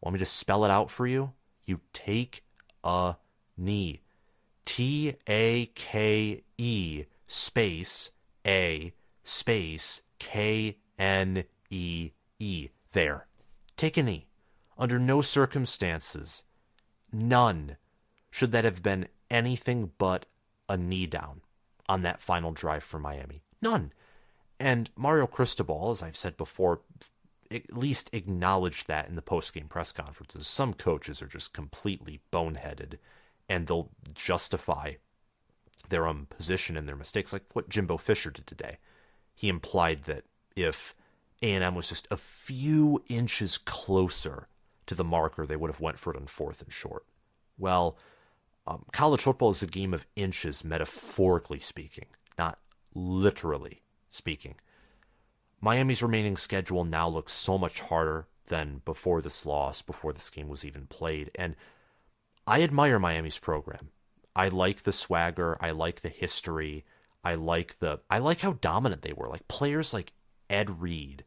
Want 0.00 0.14
me 0.14 0.18
to 0.18 0.26
spell 0.26 0.64
it 0.64 0.70
out 0.70 0.90
for 0.90 1.06
you? 1.06 1.32
You 1.64 1.80
take 1.92 2.44
a 2.84 3.16
knee. 3.56 4.02
T 4.64 5.14
A 5.28 5.66
K 5.74 6.42
E 6.58 7.04
space 7.26 8.10
A 8.46 8.92
space 9.22 10.02
K 10.18 10.76
N 10.98 11.44
E 11.70 12.10
E. 12.38 12.68
There. 12.92 13.26
Take 13.76 13.96
a 13.96 14.02
knee. 14.02 14.28
Under 14.78 14.98
no 14.98 15.20
circumstances, 15.20 16.42
none, 17.12 17.76
should 18.30 18.52
that 18.52 18.64
have 18.64 18.82
been 18.82 19.08
anything 19.30 19.92
but 19.98 20.26
a 20.68 20.76
knee 20.76 21.06
down 21.06 21.40
on 21.88 22.02
that 22.02 22.20
final 22.20 22.50
drive 22.50 22.82
for 22.82 22.98
Miami. 22.98 23.42
None. 23.62 23.92
And 24.58 24.90
Mario 24.96 25.26
Cristobal, 25.26 25.90
as 25.90 26.02
I've 26.02 26.16
said 26.16 26.36
before, 26.36 26.80
at 27.50 27.76
least 27.76 28.10
acknowledged 28.12 28.88
that 28.88 29.08
in 29.08 29.14
the 29.14 29.22
post-game 29.22 29.68
press 29.68 29.92
conferences. 29.92 30.46
Some 30.46 30.74
coaches 30.74 31.22
are 31.22 31.28
just 31.28 31.52
completely 31.52 32.20
boneheaded 32.32 32.94
and 33.48 33.66
they'll 33.66 33.90
justify 34.14 34.94
their 35.88 36.06
own 36.06 36.26
position 36.26 36.76
and 36.76 36.88
their 36.88 36.96
mistakes, 36.96 37.32
like 37.32 37.44
what 37.52 37.68
Jimbo 37.68 37.96
Fisher 37.96 38.30
did 38.30 38.46
today. 38.46 38.78
He 39.34 39.48
implied 39.48 40.04
that 40.04 40.24
if 40.56 40.94
A&M 41.42 41.74
was 41.74 41.88
just 41.88 42.08
a 42.10 42.16
few 42.16 43.02
inches 43.08 43.58
closer 43.58 44.48
to 44.86 44.94
the 44.94 45.04
marker, 45.04 45.46
they 45.46 45.56
would 45.56 45.70
have 45.70 45.80
went 45.80 45.98
for 45.98 46.12
it 46.12 46.16
on 46.16 46.26
fourth 46.26 46.62
and 46.62 46.72
short. 46.72 47.04
Well, 47.58 47.98
um, 48.66 48.84
college 48.92 49.22
football 49.22 49.50
is 49.50 49.62
a 49.62 49.66
game 49.66 49.94
of 49.94 50.06
inches, 50.16 50.64
metaphorically 50.64 51.58
speaking, 51.58 52.06
not 52.38 52.58
literally 52.94 53.82
speaking. 54.08 54.56
Miami's 55.60 56.02
remaining 56.02 56.36
schedule 56.36 56.84
now 56.84 57.08
looks 57.08 57.32
so 57.32 57.58
much 57.58 57.80
harder 57.80 58.26
than 58.46 58.82
before 58.84 59.20
this 59.20 59.46
loss, 59.46 59.82
before 59.82 60.12
this 60.12 60.30
game 60.30 60.48
was 60.48 60.64
even 60.64 60.86
played. 60.86 61.30
And 61.34 61.56
I 62.46 62.62
admire 62.62 62.98
Miami's 62.98 63.38
program. 63.38 63.90
I 64.34 64.48
like 64.48 64.82
the 64.82 64.92
swagger. 64.92 65.56
I 65.60 65.70
like 65.70 66.02
the 66.02 66.08
history. 66.08 66.84
I 67.24 67.34
like 67.34 67.78
the 67.78 68.00
I 68.10 68.18
like 68.18 68.40
how 68.40 68.52
dominant 68.52 69.02
they 69.02 69.12
were. 69.12 69.28
Like 69.28 69.48
players 69.48 69.92
like 69.92 70.12
Ed 70.48 70.80
Reed 70.80 71.24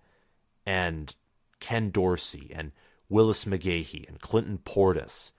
and 0.65 1.13
Ken 1.59 1.89
Dorsey 1.89 2.51
and 2.55 2.71
Willis 3.09 3.45
McGahee 3.45 4.07
and 4.07 4.21
Clinton 4.21 4.59
Portis 4.63 5.33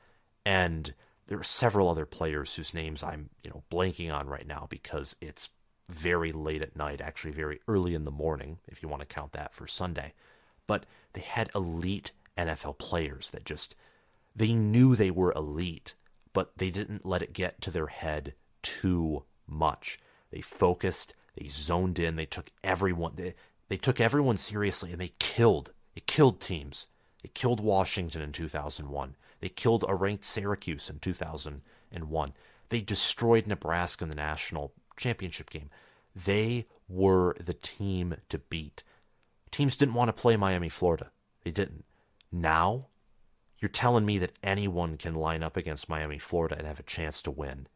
and 0.44 0.92
there 1.30 1.38
are 1.38 1.44
several 1.44 1.88
other 1.88 2.06
players 2.06 2.56
whose 2.56 2.74
names 2.74 3.04
I'm, 3.04 3.30
you 3.44 3.50
know, 3.50 3.62
blanking 3.70 4.12
on 4.12 4.26
right 4.26 4.46
now 4.46 4.66
because 4.68 5.14
it's 5.20 5.48
very 5.88 6.32
late 6.32 6.60
at 6.60 6.74
night, 6.74 7.00
actually 7.00 7.30
very 7.30 7.60
early 7.68 7.94
in 7.94 8.04
the 8.04 8.10
morning, 8.10 8.58
if 8.66 8.82
you 8.82 8.88
want 8.88 9.00
to 9.00 9.06
count 9.06 9.30
that 9.32 9.54
for 9.54 9.68
Sunday. 9.68 10.12
But 10.66 10.86
they 11.12 11.20
had 11.20 11.48
elite 11.54 12.10
NFL 12.36 12.78
players 12.78 13.30
that 13.30 13.44
just 13.44 13.76
they 14.34 14.52
knew 14.54 14.96
they 14.96 15.12
were 15.12 15.32
elite, 15.32 15.94
but 16.32 16.50
they 16.56 16.68
didn't 16.68 17.06
let 17.06 17.22
it 17.22 17.32
get 17.32 17.60
to 17.60 17.70
their 17.70 17.86
head 17.86 18.34
too 18.62 19.22
much. 19.46 20.00
They 20.32 20.40
focused, 20.40 21.14
they 21.38 21.46
zoned 21.46 22.00
in, 22.00 22.16
they 22.16 22.26
took 22.26 22.50
everyone 22.64 23.12
they, 23.14 23.34
they 23.68 23.76
took 23.76 24.00
everyone 24.00 24.36
seriously 24.36 24.90
and 24.90 25.00
they 25.00 25.12
killed. 25.20 25.70
It 25.94 26.08
killed 26.08 26.40
teams. 26.40 26.88
It 27.22 27.34
killed 27.34 27.60
Washington 27.60 28.20
in 28.20 28.32
2001. 28.32 29.14
They 29.40 29.48
killed 29.48 29.84
a 29.88 29.94
ranked 29.94 30.24
Syracuse 30.24 30.90
in 30.90 30.98
2001. 30.98 32.32
They 32.68 32.80
destroyed 32.80 33.46
Nebraska 33.46 34.04
in 34.04 34.10
the 34.10 34.16
national 34.16 34.72
championship 34.96 35.50
game. 35.50 35.70
They 36.14 36.66
were 36.88 37.34
the 37.40 37.54
team 37.54 38.16
to 38.28 38.38
beat. 38.38 38.82
Teams 39.50 39.76
didn't 39.76 39.94
want 39.94 40.08
to 40.08 40.20
play 40.20 40.36
Miami, 40.36 40.68
Florida. 40.68 41.10
They 41.42 41.50
didn't. 41.50 41.84
Now, 42.30 42.88
you're 43.58 43.68
telling 43.68 44.06
me 44.06 44.18
that 44.18 44.36
anyone 44.42 44.96
can 44.96 45.14
line 45.14 45.42
up 45.42 45.56
against 45.56 45.88
Miami, 45.88 46.18
Florida 46.18 46.56
and 46.56 46.66
have 46.66 46.80
a 46.80 46.84
chance 46.84 47.22
to 47.22 47.30
win. 47.30 47.66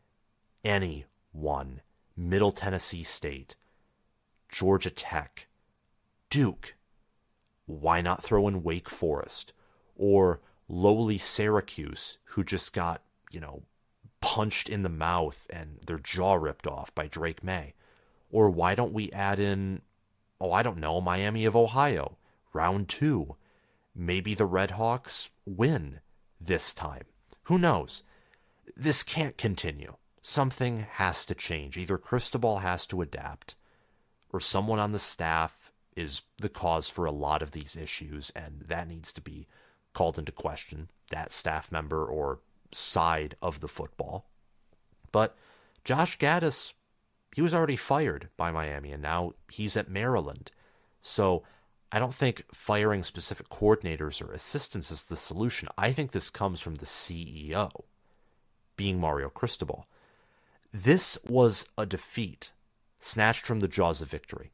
Anyone. 0.63 1.81
Middle 2.17 2.53
Tennessee 2.53 3.03
State, 3.03 3.57
Georgia 4.49 4.91
Tech, 4.91 5.49
Duke, 6.31 6.77
why 7.67 8.01
not 8.01 8.23
throw 8.23 8.47
in 8.47 8.63
Wake 8.63 8.89
Forest 8.89 9.53
or 9.97 10.41
lowly 10.69 11.19
Syracuse, 11.19 12.19
who 12.25 12.45
just 12.45 12.73
got, 12.73 13.03
you 13.31 13.41
know, 13.41 13.63
punched 14.21 14.69
in 14.69 14.83
the 14.83 14.89
mouth 14.89 15.47
and 15.51 15.79
their 15.87 15.99
jaw 15.99 16.35
ripped 16.35 16.67
off 16.67 16.95
by 16.95 17.07
Drake 17.07 17.45
Maye? 17.45 17.75
Or 18.31 18.51
why 18.51 18.75
don't 18.75 18.93
we 18.93 19.13
add 19.13 19.39
in, 19.39 19.83
oh, 20.41 20.53
I 20.53 20.63
don't 20.63 20.79
know, 20.79 21.01
Miami 21.01 21.45
of 21.45 21.55
Ohio, 21.55 22.17
round 22.53 22.89
two? 22.89 23.37
Maybe 23.95 24.35
the 24.35 24.49
Redhawks 24.49 25.29
win 25.47 26.01
this 26.41 26.75
time. 26.75 27.05
Who 27.45 27.59
knows? 27.59 28.03
This 28.77 29.03
can't 29.03 29.37
continue. 29.37 29.97
Something 30.21 30.87
has 30.93 31.27
to 31.27 31.35
change. 31.35 31.77
Either 31.77 31.99
Cristobal 31.99 32.59
has 32.59 32.87
to 32.87 33.03
adapt, 33.03 33.55
or 34.33 34.41
someone 34.41 34.79
on 34.79 34.93
the 34.93 34.99
staff 34.99 35.71
is 35.95 36.23
the 36.39 36.49
cause 36.49 36.91
for 36.91 37.05
a 37.05 37.13
lot 37.13 37.43
of 37.43 37.53
these 37.53 37.77
issues, 37.77 38.31
and 38.31 38.65
that 38.67 38.89
needs 38.89 39.13
to 39.13 39.21
be 39.21 39.47
called 39.95 40.19
into 40.19 40.33
question, 40.33 40.91
that 41.11 41.33
staff 41.33 41.73
member 41.73 42.05
or 42.05 42.41
side 42.73 43.37
of 43.41 43.61
the 43.61 43.69
football. 43.69 44.27
But 45.13 45.37
Josh 45.85 46.19
Gattis, 46.19 46.75
he 47.35 47.41
was 47.41 47.55
already 47.55 47.77
fired 47.77 48.29
by 48.37 48.51
Miami, 48.51 48.93
and 48.93 49.03
now 49.03 49.33
he's 49.51 49.77
at 49.77 49.89
Maryland. 49.89 50.51
So 51.01 51.45
I 51.93 51.99
don't 51.99 52.15
think 52.15 52.45
firing 52.53 53.05
specific 53.05 53.49
coordinators 53.49 54.21
or 54.21 54.33
assistants 54.33 54.91
is 54.91 55.05
the 55.05 55.17
solution. 55.17 55.69
I 55.79 55.93
think 55.93 56.11
this 56.11 56.31
comes 56.31 56.61
from 56.61 56.75
the 56.77 56.87
CEO, 56.87 57.71
being 58.77 58.99
Mario 58.99 59.29
Cristobal. 59.29 59.87
This 60.73 61.17
was 61.25 61.69
a 61.79 61.87
defeat 61.87 62.51
snatched 62.99 63.47
from 63.47 63.61
the 63.61 63.69
jaws 63.69 64.03
of 64.03 64.11
victory. 64.11 64.51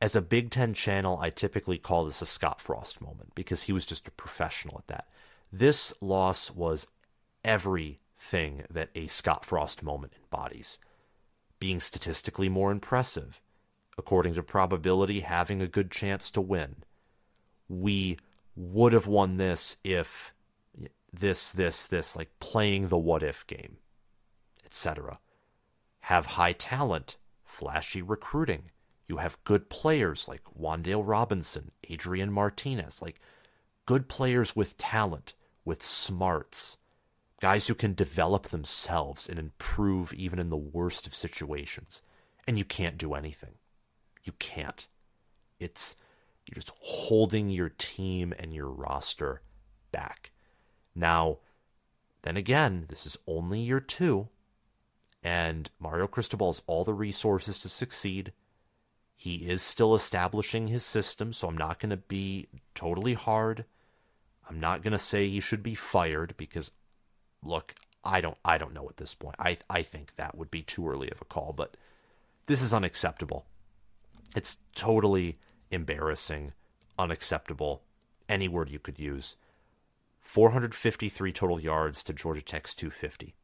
As 0.00 0.16
a 0.16 0.22
Big 0.22 0.50
Ten 0.50 0.72
channel, 0.72 1.18
I 1.20 1.28
typically 1.28 1.76
call 1.76 2.06
this 2.06 2.22
a 2.22 2.26
Scott 2.26 2.60
Frost 2.60 3.02
moment 3.02 3.34
because 3.34 3.64
he 3.64 3.72
was 3.72 3.84
just 3.84 4.08
a 4.08 4.12
professional 4.12 4.78
at 4.78 4.86
that. 4.86 5.08
This 5.52 5.92
loss 6.00 6.50
was 6.50 6.88
everything 7.44 8.64
that 8.70 8.88
a 8.94 9.08
Scott 9.08 9.44
Frost 9.44 9.82
moment 9.82 10.14
embodies. 10.22 10.78
Being 11.58 11.80
statistically 11.80 12.48
more 12.48 12.72
impressive, 12.72 13.42
according 13.98 14.34
to 14.34 14.42
probability, 14.42 15.20
having 15.20 15.60
a 15.60 15.68
good 15.68 15.90
chance 15.90 16.30
to 16.30 16.40
win. 16.40 16.76
We 17.68 18.18
would 18.56 18.94
have 18.94 19.06
won 19.06 19.36
this 19.36 19.76
if 19.84 20.32
this, 21.12 21.52
this, 21.52 21.86
this, 21.86 22.16
like 22.16 22.30
playing 22.40 22.88
the 22.88 22.96
what 22.96 23.22
if 23.22 23.46
game, 23.46 23.76
etc. 24.64 25.18
Have 26.04 26.24
high 26.24 26.54
talent, 26.54 27.18
flashy 27.44 28.00
recruiting 28.00 28.70
you 29.10 29.16
have 29.16 29.42
good 29.42 29.68
players 29.68 30.28
like 30.28 30.42
Wan'Dale 30.56 31.02
Robinson, 31.04 31.72
Adrian 31.88 32.32
Martinez, 32.32 33.02
like 33.02 33.20
good 33.84 34.08
players 34.08 34.54
with 34.54 34.78
talent, 34.78 35.34
with 35.64 35.82
smarts, 35.82 36.76
guys 37.40 37.66
who 37.66 37.74
can 37.74 37.92
develop 37.92 38.44
themselves 38.44 39.28
and 39.28 39.36
improve 39.36 40.14
even 40.14 40.38
in 40.38 40.48
the 40.48 40.56
worst 40.56 41.08
of 41.08 41.14
situations. 41.14 42.02
And 42.46 42.56
you 42.56 42.64
can't 42.64 42.96
do 42.96 43.14
anything. 43.14 43.54
You 44.22 44.32
can't. 44.38 44.86
It's 45.58 45.96
you're 46.46 46.54
just 46.54 46.72
holding 46.80 47.50
your 47.50 47.68
team 47.68 48.32
and 48.38 48.54
your 48.54 48.68
roster 48.68 49.42
back. 49.90 50.30
Now, 50.94 51.38
then 52.22 52.36
again, 52.36 52.86
this 52.88 53.06
is 53.06 53.18
only 53.26 53.58
year 53.58 53.80
two, 53.80 54.28
and 55.20 55.68
Mario 55.80 56.06
Cristobal 56.06 56.50
has 56.50 56.62
all 56.68 56.84
the 56.84 56.94
resources 56.94 57.58
to 57.58 57.68
succeed. 57.68 58.32
He 59.20 59.50
is 59.50 59.60
still 59.60 59.94
establishing 59.94 60.68
his 60.68 60.82
system, 60.82 61.34
so 61.34 61.46
I'm 61.46 61.58
not 61.58 61.78
going 61.78 61.90
to 61.90 61.98
be 61.98 62.48
totally 62.74 63.12
hard. 63.12 63.66
I'm 64.48 64.58
not 64.58 64.80
going 64.82 64.92
to 64.92 64.98
say 64.98 65.28
he 65.28 65.40
should 65.40 65.62
be 65.62 65.74
fired 65.74 66.32
because 66.38 66.72
look, 67.44 67.74
I 68.02 68.22
don't 68.22 68.38
I 68.46 68.56
don't 68.56 68.72
know 68.72 68.88
at 68.88 68.96
this 68.96 69.14
point. 69.14 69.36
I 69.38 69.58
I 69.68 69.82
think 69.82 70.16
that 70.16 70.38
would 70.38 70.50
be 70.50 70.62
too 70.62 70.88
early 70.88 71.10
of 71.10 71.20
a 71.20 71.26
call, 71.26 71.52
but 71.54 71.76
this 72.46 72.62
is 72.62 72.72
unacceptable. 72.72 73.44
It's 74.34 74.56
totally 74.74 75.36
embarrassing, 75.70 76.54
unacceptable, 76.98 77.82
any 78.26 78.48
word 78.48 78.70
you 78.70 78.78
could 78.78 78.98
use. 78.98 79.36
453 80.22 81.30
total 81.30 81.60
yards 81.60 82.02
to 82.04 82.14
Georgia 82.14 82.40
Tech's 82.40 82.74
250. 82.74 83.34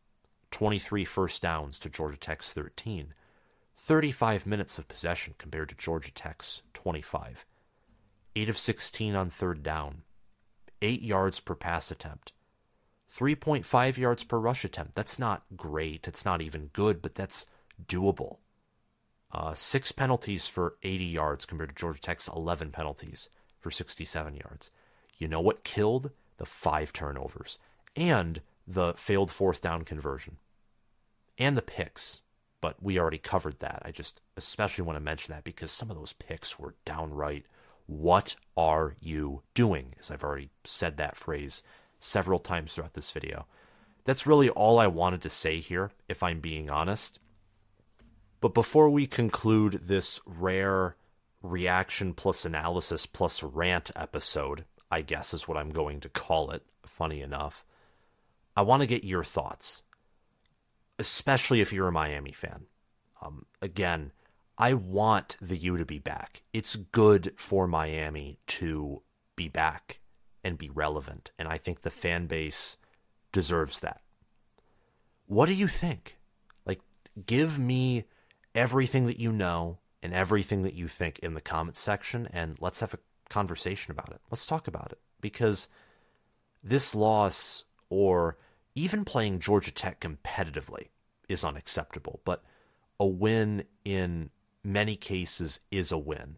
23 0.53 1.05
first 1.05 1.43
downs 1.43 1.79
to 1.81 1.91
Georgia 1.91 2.17
Tech's 2.17 2.55
13. 2.55 3.13
35 3.77 4.47
minutes 4.47 4.79
of 4.79 4.89
possession 4.89 5.35
compared 5.39 5.69
to 5.69 5.75
Georgia 5.77 6.13
Tech's 6.13 6.63
25. 6.75 7.45
8 8.35 8.49
of 8.49 8.59
16 8.59 9.15
on 9.15 9.31
third 9.31 9.63
down. 9.63 10.03
8 10.83 11.03
yards 11.03 11.41
per 11.41 11.55
pass 11.55 11.91
attempt. 11.91 12.33
3.5 13.13 13.97
yards 13.97 14.25
per 14.25 14.39
rush 14.39 14.65
attempt. 14.65 14.95
That's 14.95 15.19
not 15.19 15.45
great. 15.57 16.09
It's 16.09 16.25
not 16.25 16.43
even 16.43 16.71
good, 16.73 17.01
but 17.01 17.15
that's 17.15 17.47
doable. 17.87 18.39
Uh, 19.33 19.55
six 19.55 19.93
penalties 19.93 20.47
for 20.47 20.77
80 20.83 21.05
yards 21.05 21.47
compared 21.47 21.71
to 21.71 21.75
Georgia 21.75 22.01
Tech's 22.01 22.29
11 22.29 22.71
penalties 22.71 23.29
for 23.61 23.71
67 23.71 24.35
yards. 24.35 24.71
You 25.19 25.29
know 25.29 25.41
what 25.41 25.65
killed? 25.65 26.11
The 26.39 26.47
five 26.47 26.93
turnovers 26.93 27.59
and 27.95 28.41
the 28.67 28.95
failed 28.95 29.31
fourth 29.31 29.61
down 29.61 29.85
conversion 29.85 30.37
and 31.39 31.57
the 31.57 31.63
picks 31.63 32.21
but 32.67 32.83
we 32.83 32.99
already 32.99 33.17
covered 33.17 33.61
that. 33.61 33.81
I 33.85 33.93
just 33.93 34.21
especially 34.37 34.83
want 34.83 34.97
to 34.97 35.01
mention 35.01 35.33
that 35.33 35.45
because 35.45 35.71
some 35.71 35.89
of 35.89 35.97
those 35.97 36.15
picks 36.15 36.59
were 36.59 36.75
downright, 36.85 37.47
what 37.87 38.35
are 38.57 38.97
you 38.99 39.43
doing? 39.55 39.95
As 40.01 40.11
I've 40.11 40.25
already 40.25 40.51
said 40.65 40.97
that 40.97 41.15
phrase 41.15 41.63
several 42.01 42.41
times 42.41 42.75
throughout 42.75 42.95
this 42.95 43.13
video. 43.13 43.47
That's 44.05 44.27
really 44.27 44.51
all 44.51 44.81
I 44.81 44.89
wanted 44.89 45.23
to 45.23 45.31
say 45.31 45.61
here, 45.61 45.93
if 46.09 46.25
I'm 46.25 46.41
being 46.41 46.69
honest. 46.69 47.21
But 48.41 48.53
before 48.53 48.91
we 48.91 49.07
conclude 49.07 49.83
this 49.85 50.21
rare 50.27 50.97
reaction 51.45 52.15
plus 52.15 52.45
analysis 52.45 53.07
plus 53.07 53.45
rant 53.45 53.93
episode, 53.95 54.65
I 54.91 55.03
guess 55.03 55.33
is 55.33 55.47
what 55.47 55.57
I'm 55.57 55.71
going 55.71 56.01
to 56.01 56.09
call 56.09 56.51
it, 56.51 56.65
funny 56.85 57.21
enough, 57.21 57.65
I 58.57 58.63
want 58.63 58.83
to 58.83 58.89
get 58.89 59.05
your 59.05 59.23
thoughts 59.23 59.85
especially 60.99 61.61
if 61.61 61.73
you're 61.73 61.89
a 61.89 61.93
Miami 61.93 62.33
fan. 62.33 62.67
Um, 63.21 63.47
again, 63.61 64.13
I 64.59 64.75
want 64.75 65.37
the 65.41 65.57
U 65.57 65.77
to 65.77 65.85
be 65.85 65.99
back. 65.99 66.43
It's 66.53 66.77
good 66.77 67.33
for 67.37 67.67
Miami 67.67 68.39
to 68.47 69.03
be 69.37 69.49
back 69.49 70.01
and 70.43 70.57
be 70.57 70.71
relevant, 70.71 71.31
and 71.39 71.49
I 71.49 71.59
think 71.59 71.83
the 71.83 71.91
fan 71.91 72.27
base 72.27 72.77
deserves 73.33 73.81
that. 73.81 74.01
What 75.27 75.47
do 75.47 75.55
you 75.55 75.67
think? 75.67 76.19
Like, 76.65 76.81
give 77.27 77.59
me 77.59 78.05
everything 78.55 79.07
that 79.07 79.19
you 79.19 79.33
know 79.33 79.79
and 80.03 80.15
everything 80.15 80.63
that 80.63 80.75
you 80.75 80.87
think 80.89 81.19
in 81.19 81.35
the 81.35 81.41
comments 81.41 81.81
section, 81.81 82.29
and 82.33 82.57
let's 82.61 82.81
have 82.81 82.95
a 82.95 82.99
conversation 83.29 83.91
about 83.91 84.11
it. 84.11 84.21
Let's 84.31 84.47
talk 84.47 84.69
about 84.69 84.93
it 84.93 85.01
because 85.21 85.69
this 86.63 86.95
loss 86.95 87.65
or 87.91 88.39
even 88.77 89.05
playing 89.05 89.41
Georgia 89.41 89.73
Tech 89.73 90.01
competitively 90.01 90.91
is 91.29 91.43
unacceptable. 91.43 92.21
But 92.25 92.45
a 93.01 93.07
win 93.07 93.65
in 93.85 94.31
many 94.63 94.95
cases 94.95 95.61
is 95.73 95.91
a 95.91 95.99
win. 95.99 96.37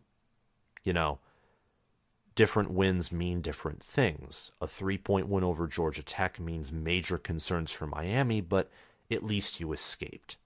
You 0.84 0.92
know, 0.94 1.18
different 2.34 2.70
wins 2.70 3.10
mean 3.10 3.42
different 3.42 3.82
things. 3.82 4.52
A 4.60 4.66
three 4.66 4.96
point 4.96 5.28
win 5.28 5.44
over 5.44 5.66
Georgia 5.66 6.02
Tech 6.02 6.38
means 6.38 6.72
major 6.72 7.18
concerns 7.18 7.72
for 7.72 7.86
Miami, 7.86 8.40
but 8.40 8.70
at 9.10 9.24
least 9.24 9.60
you 9.60 9.72
escaped 9.72 10.36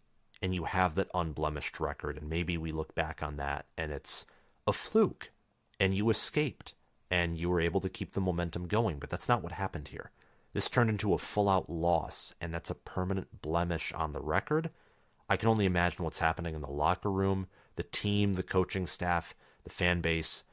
and 0.41 0.55
you 0.55 0.65
have 0.65 0.95
that 0.95 1.11
unblemished 1.15 1.79
record. 1.79 2.17
And 2.17 2.29
maybe 2.29 2.57
we 2.57 2.73
look 2.73 2.95
back 2.95 3.23
on 3.23 3.37
that 3.37 3.67
and 3.77 3.93
it's 3.93 4.25
a 4.67 4.73
fluke 4.73 5.31
and 5.79 5.95
you 5.95 6.09
escaped 6.09 6.75
and 7.11 7.37
you 7.37 7.51
were 7.51 7.61
able 7.61 7.81
to 7.83 7.91
keep 7.91 8.13
the 8.13 8.21
momentum 8.21 8.67
going. 8.67 8.99
But 8.99 9.11
that's 9.11 9.29
not 9.29 9.43
what 9.43 9.53
happened 9.53 9.89
here. 9.89 10.11
This 10.53 10.69
turned 10.69 10.91
into 10.91 11.15
a 11.15 11.19
full 11.19 11.49
out 11.49 11.71
loss, 11.71 12.35
and 12.41 12.53
that's 12.53 12.71
a 12.71 12.75
permanent 12.75 13.41
blemish 13.41 13.93
on 13.93 14.13
the 14.13 14.21
record. 14.21 14.71
I 15.29 15.37
can 15.37 15.49
only 15.49 15.65
imagine 15.65 16.05
what's 16.05 16.19
happening 16.19 16.55
in 16.55 16.61
the 16.61 16.71
locker 16.71 17.11
room, 17.11 17.47
the 17.77 17.85
team, 17.85 18.35
the 18.35 18.43
coaching 18.43 18.87
staff, 18.87 19.35
the 19.65 19.71
fan 19.71 20.01
base. 20.01 20.45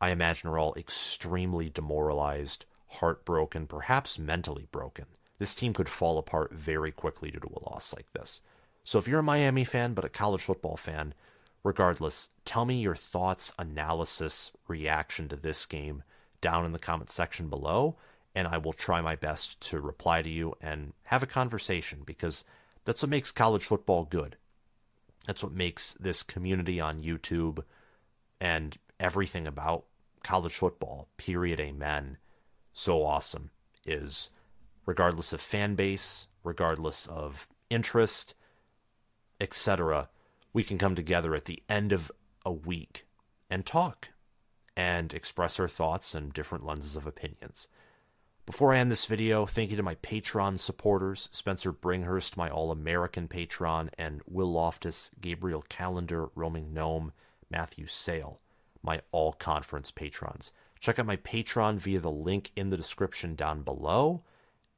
I 0.00 0.10
imagine 0.10 0.50
are 0.50 0.58
all 0.58 0.74
extremely 0.74 1.70
demoralized, 1.70 2.66
heartbroken, 2.88 3.66
perhaps 3.66 4.18
mentally 4.18 4.66
broken. 4.70 5.06
This 5.38 5.54
team 5.54 5.72
could 5.72 5.88
fall 5.88 6.18
apart 6.18 6.52
very 6.52 6.92
quickly 6.92 7.30
due 7.30 7.40
to 7.40 7.48
a 7.48 7.64
loss 7.70 7.94
like 7.94 8.12
this. 8.12 8.42
So 8.84 8.98
if 8.98 9.08
you're 9.08 9.20
a 9.20 9.22
Miami 9.22 9.64
fan 9.64 9.94
but 9.94 10.04
a 10.04 10.10
college 10.10 10.42
football 10.42 10.76
fan, 10.76 11.14
regardless, 11.64 12.28
tell 12.44 12.66
me 12.66 12.80
your 12.80 12.94
thoughts, 12.94 13.54
analysis, 13.58 14.52
reaction 14.68 15.28
to 15.28 15.36
this 15.36 15.64
game 15.64 16.02
down 16.42 16.66
in 16.66 16.72
the 16.72 16.78
comment 16.78 17.08
section 17.08 17.48
below 17.48 17.96
and 18.34 18.46
I 18.46 18.58
will 18.58 18.72
try 18.72 19.00
my 19.00 19.16
best 19.16 19.60
to 19.70 19.80
reply 19.80 20.22
to 20.22 20.28
you 20.28 20.54
and 20.60 20.92
have 21.04 21.22
a 21.22 21.26
conversation 21.26 22.02
because 22.04 22.44
that's 22.84 23.02
what 23.02 23.10
makes 23.10 23.32
college 23.32 23.64
football 23.64 24.04
good. 24.04 24.36
That's 25.26 25.42
what 25.42 25.52
makes 25.52 25.94
this 25.94 26.22
community 26.22 26.80
on 26.80 27.00
YouTube 27.00 27.64
and 28.40 28.76
everything 28.98 29.46
about 29.46 29.84
college 30.22 30.54
football, 30.54 31.08
period, 31.16 31.60
amen, 31.60 32.18
so 32.72 33.04
awesome 33.04 33.50
is 33.84 34.30
regardless 34.86 35.32
of 35.32 35.40
fan 35.40 35.74
base, 35.74 36.26
regardless 36.42 37.06
of 37.06 37.46
interest, 37.68 38.34
etc., 39.40 40.08
we 40.52 40.64
can 40.64 40.78
come 40.78 40.94
together 40.94 41.34
at 41.34 41.44
the 41.44 41.62
end 41.68 41.92
of 41.92 42.10
a 42.44 42.52
week 42.52 43.06
and 43.48 43.64
talk 43.64 44.08
and 44.76 45.12
express 45.14 45.60
our 45.60 45.68
thoughts 45.68 46.14
and 46.14 46.32
different 46.32 46.64
lenses 46.64 46.96
of 46.96 47.06
opinions. 47.06 47.68
Before 48.50 48.74
I 48.74 48.78
end 48.78 48.90
this 48.90 49.06
video, 49.06 49.46
thank 49.46 49.70
you 49.70 49.76
to 49.76 49.82
my 49.84 49.94
Patreon 49.94 50.58
supporters 50.58 51.28
Spencer 51.30 51.72
Bringhurst, 51.72 52.36
my 52.36 52.50
All 52.50 52.72
American 52.72 53.28
patron, 53.28 53.90
and 53.96 54.22
Will 54.26 54.50
Loftus, 54.50 55.12
Gabriel 55.20 55.64
Calendar, 55.68 56.30
Roaming 56.34 56.74
Gnome, 56.74 57.12
Matthew 57.48 57.86
Sale, 57.86 58.40
my 58.82 59.02
All 59.12 59.34
Conference 59.34 59.92
patrons. 59.92 60.50
Check 60.80 60.98
out 60.98 61.06
my 61.06 61.14
Patreon 61.14 61.76
via 61.76 62.00
the 62.00 62.10
link 62.10 62.50
in 62.56 62.70
the 62.70 62.76
description 62.76 63.36
down 63.36 63.62
below. 63.62 64.24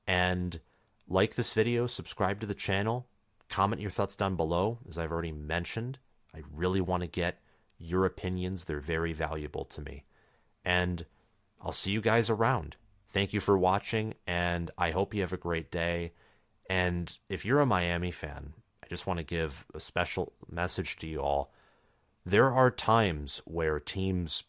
And 0.06 0.60
like 1.08 1.36
this 1.36 1.54
video, 1.54 1.86
subscribe 1.86 2.40
to 2.40 2.46
the 2.46 2.52
channel, 2.52 3.06
comment 3.48 3.80
your 3.80 3.90
thoughts 3.90 4.16
down 4.16 4.36
below. 4.36 4.80
As 4.86 4.98
I've 4.98 5.10
already 5.10 5.32
mentioned, 5.32 5.98
I 6.34 6.42
really 6.52 6.82
want 6.82 7.04
to 7.04 7.06
get 7.06 7.40
your 7.78 8.04
opinions. 8.04 8.66
They're 8.66 8.80
very 8.80 9.14
valuable 9.14 9.64
to 9.64 9.80
me. 9.80 10.04
And 10.62 11.06
I'll 11.62 11.72
see 11.72 11.90
you 11.90 12.02
guys 12.02 12.28
around. 12.28 12.76
Thank 13.12 13.32
you 13.32 13.40
for 13.40 13.58
watching, 13.58 14.14
and 14.26 14.70
I 14.78 14.90
hope 14.90 15.14
you 15.14 15.20
have 15.20 15.34
a 15.34 15.38
great 15.38 15.70
day. 15.70 16.12
And 16.68 17.16
if 17.28 17.44
you're 17.44 17.60
a 17.60 17.66
Miami 17.66 18.10
fan, 18.10 18.54
I 18.82 18.86
just 18.88 19.06
want 19.06 19.18
to 19.18 19.24
give 19.24 19.66
a 19.74 19.80
special 19.80 20.32
message 20.50 20.96
to 20.96 21.06
you 21.06 21.20
all. 21.20 21.52
There 22.24 22.50
are 22.50 22.70
times 22.70 23.42
where 23.44 23.78
teams 23.78 24.44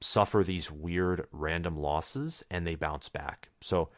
suffer 0.00 0.42
these 0.42 0.70
weird 0.70 1.26
random 1.32 1.76
losses 1.76 2.42
and 2.50 2.66
they 2.66 2.76
bounce 2.76 3.08
back. 3.08 3.50
So 3.60 3.90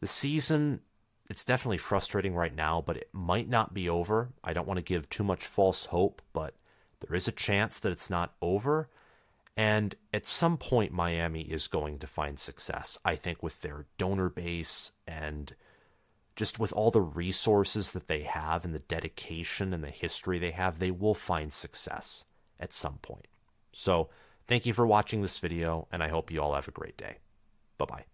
the 0.00 0.06
season 0.06 0.80
it's 1.28 1.44
definitely 1.44 1.78
frustrating 1.78 2.34
right 2.34 2.54
now, 2.54 2.82
but 2.84 2.96
it 2.96 3.10
might 3.12 3.48
not 3.48 3.74
be 3.74 3.88
over. 3.88 4.30
I 4.42 4.54
don't 4.54 4.66
want 4.66 4.78
to 4.78 4.82
give 4.82 5.10
too 5.10 5.24
much 5.24 5.46
false 5.46 5.86
hope, 5.86 6.22
but 6.32 6.54
there 7.00 7.14
is 7.14 7.28
a 7.28 7.32
chance 7.32 7.78
that 7.80 7.92
it's 7.92 8.08
not 8.08 8.34
over. 8.40 8.88
And 9.58 9.96
at 10.14 10.24
some 10.24 10.56
point, 10.56 10.92
Miami 10.92 11.40
is 11.40 11.66
going 11.66 11.98
to 11.98 12.06
find 12.06 12.38
success. 12.38 12.96
I 13.04 13.16
think 13.16 13.42
with 13.42 13.60
their 13.60 13.86
donor 13.98 14.28
base 14.28 14.92
and 15.04 15.52
just 16.36 16.60
with 16.60 16.72
all 16.72 16.92
the 16.92 17.00
resources 17.00 17.90
that 17.90 18.06
they 18.06 18.22
have 18.22 18.64
and 18.64 18.72
the 18.72 18.78
dedication 18.78 19.74
and 19.74 19.82
the 19.82 19.90
history 19.90 20.38
they 20.38 20.52
have, 20.52 20.78
they 20.78 20.92
will 20.92 21.12
find 21.12 21.52
success 21.52 22.24
at 22.60 22.72
some 22.72 22.98
point. 22.98 23.26
So, 23.72 24.10
thank 24.46 24.64
you 24.64 24.72
for 24.72 24.86
watching 24.86 25.22
this 25.22 25.40
video, 25.40 25.88
and 25.90 26.04
I 26.04 26.08
hope 26.08 26.30
you 26.30 26.40
all 26.40 26.54
have 26.54 26.68
a 26.68 26.72
great 26.72 26.96
day. 26.96 27.18
Bye 27.78 27.86
bye. 27.86 28.04